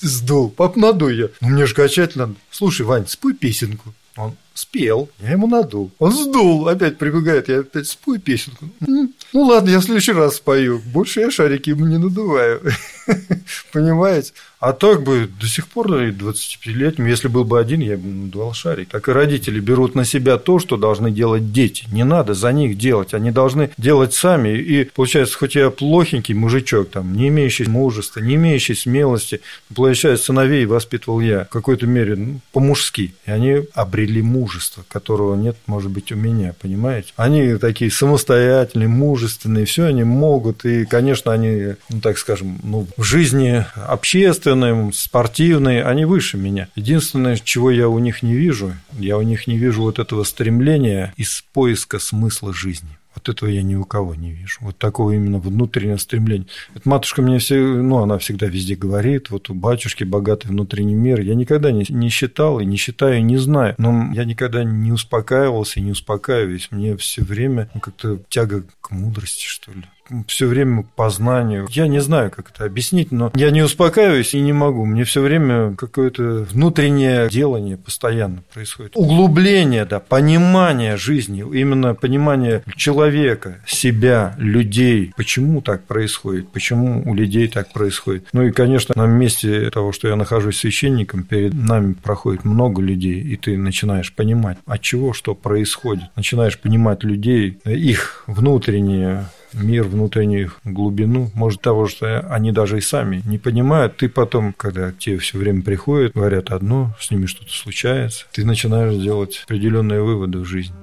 Ты 0.00 0.08
сдул? 0.08 0.50
Пап, 0.50 0.76
надуй 0.76 1.16
я. 1.16 1.28
Ну, 1.40 1.48
мне 1.48 1.66
же 1.66 1.74
качать 1.74 2.16
надо. 2.16 2.34
Слушай, 2.50 2.86
Вань, 2.86 3.06
спой 3.06 3.34
песенку. 3.34 3.94
Он 4.16 4.34
спел, 4.52 5.08
я 5.20 5.32
ему 5.32 5.46
надул. 5.46 5.92
Он 6.00 6.10
сдул, 6.10 6.66
опять 6.68 6.98
прибегает, 6.98 7.48
я 7.48 7.60
опять 7.60 7.86
спой 7.86 8.18
песенку. 8.18 8.68
Ну 8.80 9.12
ладно, 9.32 9.70
я 9.70 9.78
в 9.78 9.84
следующий 9.84 10.12
раз 10.12 10.36
спою. 10.36 10.82
Больше 10.86 11.20
я 11.20 11.30
шарики 11.30 11.70
ему 11.70 11.86
не 11.86 11.98
надуваю. 11.98 12.60
Понимаете? 13.72 14.32
А 14.60 14.72
так 14.72 15.04
бы 15.04 15.28
до 15.40 15.46
сих 15.46 15.68
пор 15.68 15.88
25-летним, 15.88 17.06
если 17.06 17.28
был 17.28 17.44
бы 17.44 17.60
один, 17.60 17.80
я 17.80 17.96
бы 17.96 18.08
надувал 18.08 18.54
шарик. 18.54 18.88
Так 18.88 19.08
и 19.08 19.12
родители 19.12 19.60
берут 19.60 19.94
на 19.94 20.04
себя 20.04 20.36
то, 20.36 20.58
что 20.58 20.76
должны 20.76 21.12
делать 21.12 21.52
дети. 21.52 21.84
Не 21.92 22.04
надо 22.04 22.34
за 22.34 22.52
них 22.52 22.76
делать, 22.76 23.14
они 23.14 23.30
должны 23.30 23.70
делать 23.78 24.14
сами. 24.14 24.58
И 24.58 24.84
получается, 24.84 25.38
хоть 25.38 25.54
я 25.54 25.70
плохенький 25.70 26.34
мужичок, 26.34 26.90
там, 26.90 27.16
не 27.16 27.28
имеющий 27.28 27.66
мужества, 27.66 28.18
не 28.18 28.34
имеющий 28.34 28.74
смелости, 28.74 29.40
получается, 29.72 30.26
сыновей 30.26 30.66
воспитывал 30.66 31.20
я 31.20 31.44
в 31.44 31.50
какой-то 31.50 31.86
мере 31.86 32.16
ну, 32.16 32.40
по-мужски. 32.52 33.14
И 33.26 33.30
они 33.30 33.62
обрели 33.74 34.22
мужество, 34.22 34.84
которого 34.88 35.36
нет, 35.36 35.56
может 35.66 35.92
быть, 35.92 36.10
у 36.10 36.16
меня, 36.16 36.52
понимаете? 36.60 37.12
Они 37.14 37.54
такие 37.58 37.92
самостоятельные, 37.92 38.88
мужественные, 38.88 39.66
все 39.66 39.84
они 39.84 40.02
могут. 40.02 40.64
И, 40.64 40.84
конечно, 40.84 41.32
они, 41.32 41.74
ну, 41.90 42.00
так 42.00 42.18
скажем, 42.18 42.58
ну, 42.64 42.88
в 42.96 43.04
жизни 43.04 43.37
общественной, 43.46 44.18
общественным, 44.48 44.92
спортивные, 44.92 45.84
они 45.84 46.04
выше 46.04 46.36
меня. 46.36 46.68
Единственное, 46.74 47.36
чего 47.36 47.70
я 47.70 47.88
у 47.88 47.98
них 47.98 48.22
не 48.22 48.34
вижу, 48.34 48.74
я 48.98 49.18
у 49.18 49.22
них 49.22 49.46
не 49.46 49.58
вижу 49.58 49.82
вот 49.82 49.98
этого 49.98 50.24
стремления 50.24 51.12
из 51.16 51.44
поиска 51.52 51.98
смысла 51.98 52.52
жизни. 52.52 52.98
Вот 53.14 53.28
этого 53.28 53.48
я 53.48 53.62
ни 53.62 53.74
у 53.74 53.84
кого 53.84 54.14
не 54.14 54.30
вижу. 54.30 54.58
Вот 54.60 54.78
такого 54.78 55.10
именно 55.10 55.38
внутреннего 55.40 55.96
стремления. 55.96 56.46
Это 56.74 56.88
матушка 56.88 57.20
мне 57.20 57.38
все, 57.38 57.56
ну, 57.56 57.98
она 57.98 58.16
всегда 58.18 58.46
везде 58.46 58.76
говорит, 58.76 59.30
вот 59.30 59.50
у 59.50 59.54
батюшки 59.54 60.04
богатый 60.04 60.48
внутренний 60.48 60.94
мир. 60.94 61.20
Я 61.20 61.34
никогда 61.34 61.72
не, 61.72 61.84
не 61.88 62.10
считал 62.10 62.60
и 62.60 62.64
не 62.64 62.76
считаю, 62.76 63.18
и 63.18 63.22
не 63.22 63.36
знаю. 63.36 63.74
Но 63.78 64.12
я 64.14 64.24
никогда 64.24 64.62
не 64.62 64.92
успокаивался 64.92 65.80
и 65.80 65.82
не 65.82 65.92
успокаиваюсь. 65.92 66.68
Мне 66.70 66.96
все 66.96 67.22
время 67.22 67.68
ну, 67.74 67.80
как-то 67.80 68.20
тяга 68.28 68.62
к 68.80 68.92
мудрости, 68.92 69.46
что 69.46 69.72
ли 69.72 69.82
все 70.26 70.46
время 70.46 70.84
познанию. 70.96 71.66
Я 71.70 71.86
не 71.86 72.00
знаю, 72.00 72.30
как 72.30 72.50
это 72.50 72.64
объяснить, 72.64 73.12
но 73.12 73.30
я 73.34 73.50
не 73.50 73.62
успокаиваюсь 73.62 74.34
и 74.34 74.40
не 74.40 74.52
могу. 74.52 74.84
Мне 74.84 75.04
все 75.04 75.20
время 75.20 75.74
какое-то 75.76 76.46
внутреннее 76.50 77.28
делание 77.28 77.76
постоянно 77.76 78.42
происходит. 78.52 78.92
Углубление, 78.94 79.84
да, 79.84 80.00
понимание 80.00 80.96
жизни, 80.96 81.40
именно 81.40 81.94
понимание 81.94 82.62
человека, 82.76 83.58
себя, 83.66 84.34
людей. 84.38 85.12
Почему 85.16 85.60
так 85.60 85.84
происходит? 85.84 86.50
Почему 86.50 87.02
у 87.04 87.14
людей 87.14 87.48
так 87.48 87.72
происходит? 87.72 88.26
Ну 88.32 88.42
и, 88.42 88.50
конечно, 88.50 88.94
на 88.96 89.06
месте 89.06 89.70
того, 89.70 89.92
что 89.92 90.08
я 90.08 90.16
нахожусь 90.16 90.58
священником, 90.58 91.24
перед 91.24 91.54
нами 91.54 91.92
проходит 91.92 92.44
много 92.44 92.82
людей, 92.82 93.20
и 93.20 93.36
ты 93.36 93.56
начинаешь 93.56 94.12
понимать, 94.14 94.58
от 94.66 94.80
чего 94.80 95.12
что 95.12 95.34
происходит. 95.34 96.04
Начинаешь 96.16 96.58
понимать 96.58 97.04
людей, 97.04 97.58
их 97.64 98.24
внутреннее 98.26 99.26
мир, 99.52 99.84
внутреннюю 99.84 100.52
глубину, 100.64 101.30
может 101.34 101.60
того, 101.60 101.86
что 101.86 102.20
они 102.30 102.52
даже 102.52 102.78
и 102.78 102.80
сами 102.80 103.22
не 103.24 103.38
понимают. 103.38 103.96
Ты 103.96 104.08
потом, 104.08 104.52
когда 104.52 104.92
те 104.92 105.18
все 105.18 105.38
время 105.38 105.62
приходят, 105.62 106.12
говорят 106.14 106.50
одно, 106.50 106.94
с 107.00 107.10
ними 107.10 107.26
что-то 107.26 107.52
случается, 107.52 108.26
ты 108.32 108.44
начинаешь 108.44 109.00
делать 109.00 109.42
определенные 109.44 110.02
выводы 110.02 110.38
в 110.38 110.44
жизни. 110.44 110.76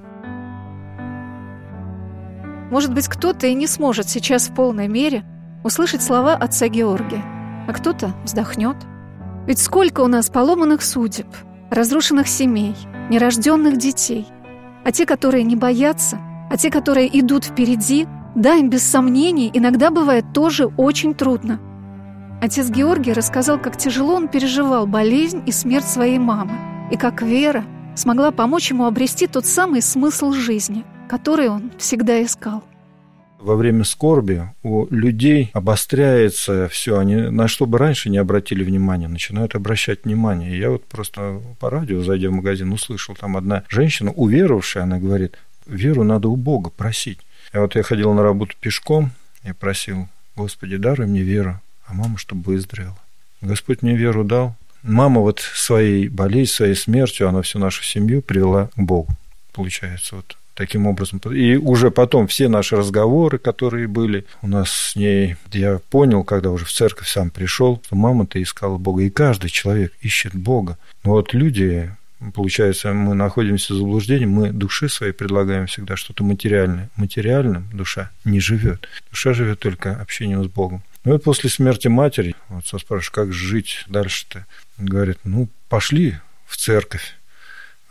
Может 2.70 2.92
быть, 2.92 3.08
кто-то 3.08 3.46
и 3.46 3.54
не 3.54 3.68
сможет 3.68 4.08
сейчас 4.08 4.48
в 4.48 4.54
полной 4.54 4.88
мере 4.88 5.24
услышать 5.62 6.02
слова 6.02 6.34
отца 6.34 6.68
Георгия, 6.68 7.22
а 7.68 7.72
кто-то 7.72 8.14
вздохнет. 8.24 8.76
Ведь 9.46 9.60
сколько 9.60 10.00
у 10.00 10.08
нас 10.08 10.28
поломанных 10.28 10.82
судеб, 10.82 11.26
разрушенных 11.70 12.26
семей, 12.26 12.74
нерожденных 13.08 13.76
детей, 13.76 14.26
а 14.84 14.90
те, 14.90 15.06
которые 15.06 15.44
не 15.44 15.54
боятся, 15.54 16.18
а 16.50 16.56
те, 16.56 16.70
которые 16.70 17.08
идут 17.20 17.44
впереди, 17.44 18.06
да, 18.36 18.54
им 18.54 18.70
без 18.70 18.82
сомнений 18.82 19.50
иногда 19.52 19.90
бывает 19.90 20.26
тоже 20.32 20.66
очень 20.66 21.14
трудно. 21.14 21.58
Отец 22.42 22.68
Георгий 22.68 23.14
рассказал, 23.14 23.58
как 23.58 23.78
тяжело 23.78 24.14
он 24.14 24.28
переживал 24.28 24.86
болезнь 24.86 25.42
и 25.46 25.52
смерть 25.52 25.86
своей 25.88 26.18
мамы, 26.18 26.52
и 26.92 26.96
как 26.96 27.22
вера 27.22 27.64
смогла 27.96 28.30
помочь 28.30 28.70
ему 28.70 28.84
обрести 28.84 29.26
тот 29.26 29.46
самый 29.46 29.80
смысл 29.80 30.32
жизни, 30.32 30.84
который 31.08 31.48
он 31.48 31.72
всегда 31.78 32.22
искал. 32.22 32.62
Во 33.38 33.54
время 33.54 33.84
скорби 33.84 34.42
у 34.62 34.86
людей 34.90 35.50
обостряется 35.54 36.68
все, 36.68 36.98
они 36.98 37.16
на 37.16 37.48
что 37.48 37.64
бы 37.64 37.78
раньше 37.78 38.10
не 38.10 38.18
обратили 38.18 38.62
внимания, 38.64 39.08
начинают 39.08 39.54
обращать 39.54 40.04
внимание. 40.04 40.58
Я 40.58 40.70
вот 40.70 40.84
просто 40.84 41.40
по 41.58 41.70
радио, 41.70 42.02
зайдя 42.02 42.28
в 42.28 42.32
магазин, 42.32 42.70
услышал, 42.72 43.14
там 43.14 43.36
одна 43.36 43.62
женщина, 43.68 44.12
уверовавшая, 44.12 44.82
она 44.82 44.98
говорит, 44.98 45.38
веру 45.66 46.02
надо 46.02 46.28
у 46.28 46.36
Бога 46.36 46.70
просить. 46.70 47.20
И 47.56 47.58
вот 47.58 47.74
я 47.74 47.82
ходил 47.82 48.12
на 48.12 48.22
работу 48.22 48.54
пешком 48.60 49.12
и 49.42 49.50
просил, 49.52 50.08
Господи, 50.36 50.76
даруй 50.76 51.06
мне 51.06 51.22
веру, 51.22 51.58
а 51.86 51.94
мама, 51.94 52.18
чтобы 52.18 52.42
выздоровела. 52.52 52.98
Господь 53.40 53.80
мне 53.80 53.96
веру 53.96 54.24
дал. 54.24 54.54
Мама 54.82 55.22
вот 55.22 55.40
своей 55.40 56.08
болезнью, 56.08 56.48
своей 56.48 56.74
смертью, 56.74 57.30
она 57.30 57.40
всю 57.40 57.58
нашу 57.58 57.82
семью 57.82 58.20
привела 58.20 58.66
к 58.66 58.78
Богу, 58.78 59.08
получается, 59.54 60.16
вот 60.16 60.36
таким 60.52 60.86
образом. 60.86 61.18
И 61.32 61.56
уже 61.56 61.90
потом 61.90 62.26
все 62.26 62.48
наши 62.48 62.76
разговоры, 62.76 63.38
которые 63.38 63.88
были 63.88 64.26
у 64.42 64.48
нас 64.48 64.70
с 64.70 64.94
ней, 64.94 65.36
я 65.50 65.80
понял, 65.88 66.24
когда 66.24 66.50
уже 66.50 66.66
в 66.66 66.72
церковь 66.72 67.08
сам 67.08 67.30
пришел, 67.30 67.80
что 67.86 67.96
мама-то 67.96 68.42
искала 68.42 68.76
Бога. 68.76 69.02
И 69.02 69.08
каждый 69.08 69.48
человек 69.48 69.94
ищет 70.02 70.34
Бога. 70.34 70.76
Но 71.04 71.12
вот 71.12 71.32
люди 71.32 71.90
Получается, 72.34 72.94
мы 72.94 73.14
находимся 73.14 73.74
в 73.74 73.76
заблуждении, 73.76 74.24
мы 74.24 74.50
душе 74.50 74.88
своей 74.88 75.12
предлагаем 75.12 75.66
всегда 75.66 75.96
что-то 75.96 76.24
материальное. 76.24 76.88
Материальным 76.96 77.68
душа 77.72 78.10
не 78.24 78.40
живет. 78.40 78.88
Душа 79.10 79.34
живет 79.34 79.60
только 79.60 79.94
общением 80.00 80.42
с 80.42 80.48
Богом. 80.48 80.82
Ну 81.04 81.14
и 81.14 81.18
после 81.18 81.50
смерти 81.50 81.88
матери, 81.88 82.34
вот 82.48 82.66
спрашиваю, 82.66 83.12
как 83.12 83.32
жить 83.32 83.84
дальше-то? 83.86 84.46
Говорит, 84.78 85.18
ну, 85.24 85.48
пошли 85.68 86.16
в 86.46 86.56
церковь. 86.56 87.16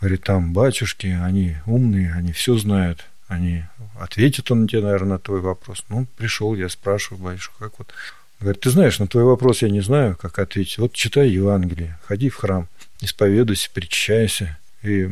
Говорит, 0.00 0.24
там 0.24 0.52
батюшки, 0.52 1.06
они 1.06 1.56
умные, 1.64 2.12
они 2.12 2.32
все 2.32 2.58
знают, 2.58 3.06
они 3.28 3.64
ответят 3.98 4.50
он 4.50 4.66
тебе, 4.66 4.82
наверное, 4.82 5.12
на 5.12 5.18
твой 5.18 5.40
вопрос. 5.40 5.84
Ну, 5.88 6.06
пришел, 6.16 6.54
я 6.54 6.68
спрашиваю, 6.68 7.22
батюшку, 7.22 7.54
как 7.58 7.78
вот. 7.78 7.92
Говорит, 8.40 8.60
ты 8.60 8.70
знаешь, 8.70 8.98
на 8.98 9.06
твой 9.06 9.24
вопрос 9.24 9.62
я 9.62 9.70
не 9.70 9.80
знаю, 9.80 10.16
как 10.16 10.38
ответить. 10.38 10.76
Вот 10.76 10.92
читай 10.92 11.30
Евангелие, 11.30 11.98
ходи 12.04 12.28
в 12.28 12.36
храм 12.36 12.68
исповедуйся, 13.00 13.70
причащайся. 13.72 14.58
И 14.82 15.10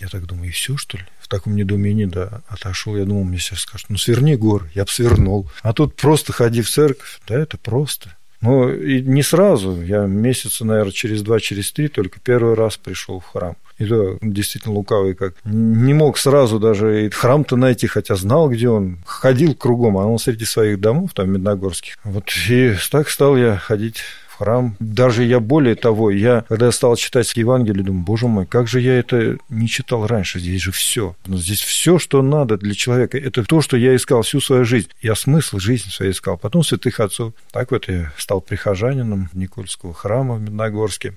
я 0.00 0.08
так 0.08 0.26
думаю, 0.26 0.48
и 0.48 0.52
все, 0.52 0.76
что 0.76 0.98
ли? 0.98 1.04
В 1.20 1.28
таком 1.28 1.56
недоумении, 1.56 2.04
да, 2.04 2.42
отошел. 2.48 2.96
Я 2.96 3.04
думал, 3.04 3.24
мне 3.24 3.38
сейчас 3.38 3.60
скажут, 3.60 3.88
ну, 3.88 3.96
сверни 3.96 4.36
горы. 4.36 4.70
Я 4.74 4.84
бы 4.84 4.90
свернул. 4.90 5.48
А 5.62 5.72
тут 5.72 5.96
просто 5.96 6.32
ходи 6.32 6.62
в 6.62 6.70
церковь. 6.70 7.20
Да, 7.26 7.38
это 7.38 7.56
просто. 7.56 8.14
Но 8.40 8.70
и 8.70 9.00
не 9.00 9.22
сразу. 9.22 9.82
Я 9.82 10.06
месяца, 10.06 10.64
наверное, 10.64 10.92
через 10.92 11.22
два, 11.22 11.40
через 11.40 11.72
три 11.72 11.88
только 11.88 12.20
первый 12.20 12.54
раз 12.54 12.76
пришел 12.76 13.20
в 13.20 13.24
храм. 13.24 13.56
И 13.78 13.86
то 13.86 14.18
действительно 14.22 14.74
лукавый 14.74 15.14
как. 15.14 15.34
Не 15.44 15.94
мог 15.94 16.18
сразу 16.18 16.58
даже 16.58 17.06
и 17.06 17.10
храм-то 17.10 17.56
найти, 17.56 17.86
хотя 17.86 18.14
знал, 18.16 18.48
где 18.48 18.68
он. 18.68 18.98
Ходил 19.06 19.54
кругом, 19.54 19.98
а 19.98 20.06
он 20.06 20.18
среди 20.18 20.44
своих 20.44 20.80
домов, 20.80 21.12
там, 21.14 21.30
медногорских. 21.30 21.98
Вот 22.04 22.30
и 22.48 22.74
так 22.90 23.08
стал 23.10 23.36
я 23.36 23.56
ходить 23.56 24.02
храм. 24.38 24.76
Даже 24.80 25.24
я 25.24 25.40
более 25.40 25.74
того, 25.74 26.10
я, 26.10 26.44
когда 26.48 26.70
стал 26.72 26.96
читать 26.96 27.32
Евангелие, 27.36 27.84
думаю, 27.84 28.04
боже 28.04 28.26
мой, 28.26 28.46
как 28.46 28.68
же 28.68 28.80
я 28.80 28.98
это 28.98 29.38
не 29.48 29.68
читал 29.68 30.06
раньше? 30.06 30.38
Здесь 30.38 30.62
же 30.62 30.72
все. 30.72 31.14
Но 31.26 31.36
здесь 31.36 31.60
все, 31.60 31.98
что 31.98 32.22
надо 32.22 32.56
для 32.56 32.74
человека. 32.74 33.18
Это 33.18 33.44
то, 33.44 33.60
что 33.60 33.76
я 33.76 33.94
искал 33.96 34.22
всю 34.22 34.40
свою 34.40 34.64
жизнь. 34.64 34.88
Я 35.02 35.14
смысл 35.14 35.58
жизни 35.58 35.90
своей 35.90 36.12
искал. 36.12 36.36
Потом 36.36 36.62
святых 36.62 37.00
отцов. 37.00 37.32
Так 37.52 37.70
вот 37.70 37.88
я 37.88 38.12
стал 38.16 38.40
прихожанином 38.40 39.28
Никольского 39.32 39.94
храма 39.94 40.34
в 40.34 40.40
Медногорске. 40.40 41.14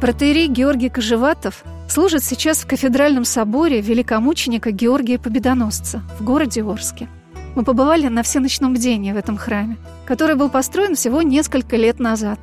Протеерей 0.00 0.48
Георгий 0.48 0.88
Кожеватов 0.88 1.62
служит 1.88 2.24
сейчас 2.24 2.58
в 2.58 2.66
кафедральном 2.66 3.24
соборе 3.24 3.80
великомученика 3.80 4.72
Георгия 4.72 5.18
Победоносца 5.18 6.02
в 6.18 6.24
городе 6.24 6.64
Орске– 6.64 7.08
мы 7.54 7.64
побывали 7.64 8.08
на 8.08 8.22
всеночном 8.22 8.74
бдении 8.74 9.12
в 9.12 9.16
этом 9.16 9.36
храме, 9.36 9.76
который 10.06 10.36
был 10.36 10.48
построен 10.48 10.94
всего 10.94 11.22
несколько 11.22 11.76
лет 11.76 12.00
назад. 12.00 12.38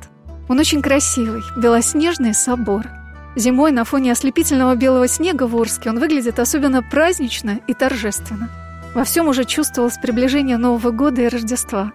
Он 0.48 0.58
очень 0.58 0.82
красивый, 0.82 1.42
белоснежный 1.56 2.34
собор. 2.34 2.86
Зимой 3.36 3.70
на 3.72 3.84
фоне 3.84 4.12
ослепительного 4.12 4.74
белого 4.74 5.06
снега 5.08 5.46
в 5.46 5.56
Орске 5.56 5.90
он 5.90 6.00
выглядит 6.00 6.38
особенно 6.38 6.82
празднично 6.82 7.60
и 7.66 7.74
торжественно. 7.74 8.50
Во 8.94 9.04
всем 9.04 9.28
уже 9.28 9.44
чувствовалось 9.44 9.98
приближение 9.98 10.56
Нового 10.56 10.90
года 10.90 11.22
и 11.22 11.28
Рождества. 11.28 11.92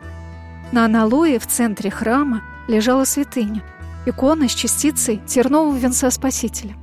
На 0.72 0.86
аналое 0.86 1.40
в 1.40 1.48
центре 1.48 1.92
храма 1.92 2.42
лежала 2.70 3.04
святыня, 3.04 3.62
икона 4.06 4.48
с 4.48 4.54
частицей 4.54 5.22
тернового 5.28 5.76
венца 5.76 6.10
Спасителя. 6.10 6.76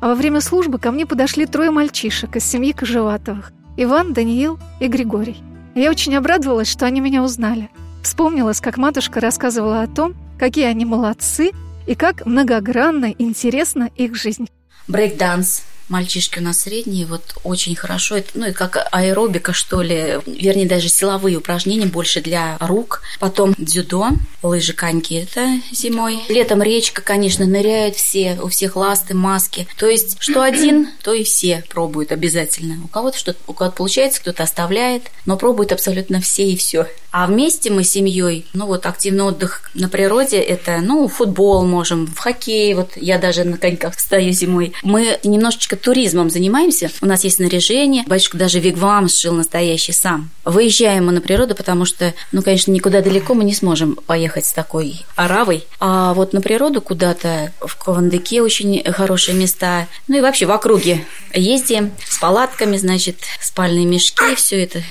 А 0.00 0.08
во 0.08 0.14
время 0.14 0.40
службы 0.40 0.78
ко 0.78 0.90
мне 0.90 1.06
подошли 1.06 1.46
трое 1.46 1.70
мальчишек 1.70 2.34
из 2.36 2.44
семьи 2.44 2.72
Кожеватовых– 2.72 3.52
Иван, 3.76 4.14
Даниил 4.14 4.58
и 4.80 4.88
Григорий– 4.88 5.42
я 5.80 5.90
очень 5.90 6.14
обрадовалась, 6.14 6.70
что 6.70 6.86
они 6.86 7.00
меня 7.00 7.22
узнали. 7.22 7.70
Вспомнилась, 8.02 8.60
как 8.60 8.76
матушка 8.76 9.20
рассказывала 9.20 9.82
о 9.82 9.86
том, 9.86 10.14
какие 10.38 10.66
они 10.66 10.84
молодцы 10.84 11.52
и 11.86 11.94
как 11.94 12.26
многогранно 12.26 13.14
интересна 13.18 13.90
их 13.96 14.14
жизнь. 14.14 14.48
Брейкданс 14.88 15.62
Мальчишки 15.88 16.38
у 16.38 16.42
нас 16.42 16.60
средние, 16.60 17.06
вот 17.06 17.22
очень 17.44 17.76
хорошо. 17.76 18.16
Это, 18.16 18.30
ну, 18.34 18.46
и 18.48 18.52
как 18.52 18.88
аэробика, 18.92 19.52
что 19.52 19.82
ли, 19.82 20.18
вернее, 20.26 20.66
даже 20.66 20.88
силовые 20.88 21.36
упражнения 21.36 21.86
больше 21.86 22.20
для 22.20 22.56
рук. 22.60 23.02
Потом 23.20 23.54
дзюдо, 23.58 24.10
лыжи, 24.42 24.72
коньки, 24.72 25.14
это 25.14 25.60
зимой. 25.72 26.20
Летом 26.28 26.62
речка, 26.62 27.02
конечно, 27.02 27.46
ныряют 27.46 27.96
все, 27.96 28.38
у 28.42 28.48
всех 28.48 28.76
ласты, 28.76 29.14
маски. 29.14 29.66
То 29.76 29.86
есть, 29.86 30.16
что 30.18 30.42
один, 30.42 30.88
то 31.02 31.12
и 31.12 31.24
все 31.24 31.64
пробуют 31.68 32.12
обязательно. 32.12 32.82
У 32.84 32.88
кого-то 32.88 33.18
что-то, 33.18 33.38
у 33.46 33.52
кого-то 33.52 33.76
получается, 33.76 34.20
кто-то 34.20 34.42
оставляет, 34.42 35.04
но 35.26 35.36
пробуют 35.36 35.72
абсолютно 35.72 36.20
все 36.20 36.44
и 36.44 36.56
все. 36.56 36.86
А 37.12 37.26
вместе 37.26 37.70
мы 37.70 37.84
с 37.84 37.90
семьей, 37.90 38.46
ну 38.54 38.66
вот 38.66 38.86
активный 38.86 39.24
отдых 39.24 39.70
на 39.74 39.90
природе, 39.90 40.38
это, 40.38 40.78
ну, 40.80 41.06
футбол 41.08 41.64
можем, 41.66 42.06
в 42.06 42.18
хоккей, 42.18 42.72
вот 42.72 42.92
я 42.96 43.18
даже 43.18 43.44
на 43.44 43.58
коньках 43.58 44.00
стою 44.00 44.32
зимой. 44.32 44.72
Мы 44.82 45.18
немножечко 45.22 45.76
туризмом 45.82 46.30
занимаемся, 46.30 46.90
у 47.00 47.06
нас 47.06 47.24
есть 47.24 47.36
снаряжение, 47.36 48.04
батюшка 48.06 48.38
даже 48.38 48.60
вигвам 48.60 49.08
сшил 49.08 49.34
настоящий 49.34 49.92
сам. 49.92 50.30
Выезжаем 50.44 51.06
мы 51.06 51.12
на 51.12 51.20
природу, 51.20 51.54
потому 51.54 51.84
что, 51.84 52.14
ну, 52.32 52.42
конечно, 52.42 52.70
никуда 52.70 53.02
далеко 53.02 53.34
мы 53.34 53.44
не 53.44 53.54
сможем 53.54 53.96
поехать 53.96 54.46
с 54.46 54.52
такой 54.52 55.04
оравой, 55.16 55.64
а 55.80 56.14
вот 56.14 56.32
на 56.32 56.40
природу 56.40 56.80
куда-то, 56.80 57.52
в 57.60 57.76
Кавандыке 57.76 58.42
очень 58.42 58.82
хорошие 58.92 59.36
места, 59.36 59.88
ну 60.08 60.18
и 60.18 60.20
вообще 60.20 60.46
в 60.46 60.50
округе 60.50 61.04
ездим 61.34 61.92
с 62.08 62.18
палатками, 62.18 62.76
значит, 62.76 63.16
спальные 63.40 63.86
мешки, 63.86 64.34
все 64.36 64.62
это 64.62 64.82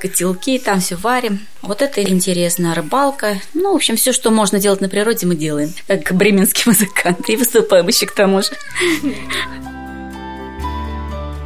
котелки, 0.00 0.58
там 0.58 0.80
все 0.80 0.96
варим. 0.96 1.46
Вот 1.62 1.82
это 1.82 2.02
интересно. 2.02 2.74
Рыбалка. 2.74 3.40
Ну, 3.54 3.72
в 3.72 3.76
общем, 3.76 3.96
все, 3.96 4.12
что 4.12 4.30
можно 4.30 4.60
делать 4.60 4.80
на 4.80 4.88
природе, 4.88 5.26
мы 5.26 5.34
делаем. 5.34 5.72
Как 5.86 6.12
бременские 6.12 6.72
музыканты. 6.72 7.32
И 7.32 7.36
выступаем 7.36 7.88
еще 7.88 8.06
к 8.06 8.12
тому 8.12 8.42
же. 8.42 8.50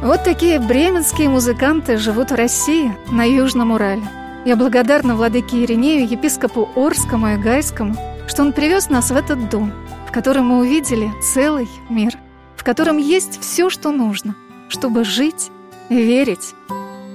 Вот 0.01 0.23
такие 0.23 0.59
бременские 0.59 1.27
музыканты 1.27 1.97
живут 1.97 2.31
в 2.31 2.35
России, 2.35 2.95
на 3.11 3.25
Южном 3.25 3.71
Урале. 3.71 4.03
Я 4.45 4.55
благодарна 4.55 5.13
владыке 5.13 5.61
Иринею, 5.61 6.07
епископу 6.07 6.69
Орскому 6.73 7.33
и 7.33 7.35
Гайскому, 7.35 7.95
что 8.25 8.43
он 8.43 8.53
привез 8.53 8.89
нас 8.89 9.11
в 9.11 9.15
этот 9.17 9.49
дом, 9.49 9.73
в 10.07 10.13
котором 10.13 10.45
мы 10.45 10.59
увидели 10.59 11.11
целый 11.21 11.67
мир, 11.89 12.13
в 12.55 12.63
котором 12.63 12.97
есть 12.97 13.41
все, 13.41 13.69
что 13.69 13.91
нужно, 13.91 14.35
чтобы 14.69 15.03
жить, 15.03 15.51
верить 15.89 16.55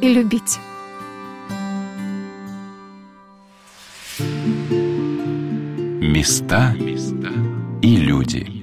и 0.02 0.08
любить. 0.12 0.58
Места 6.02 6.74
и 7.80 7.96
люди. 7.96 8.53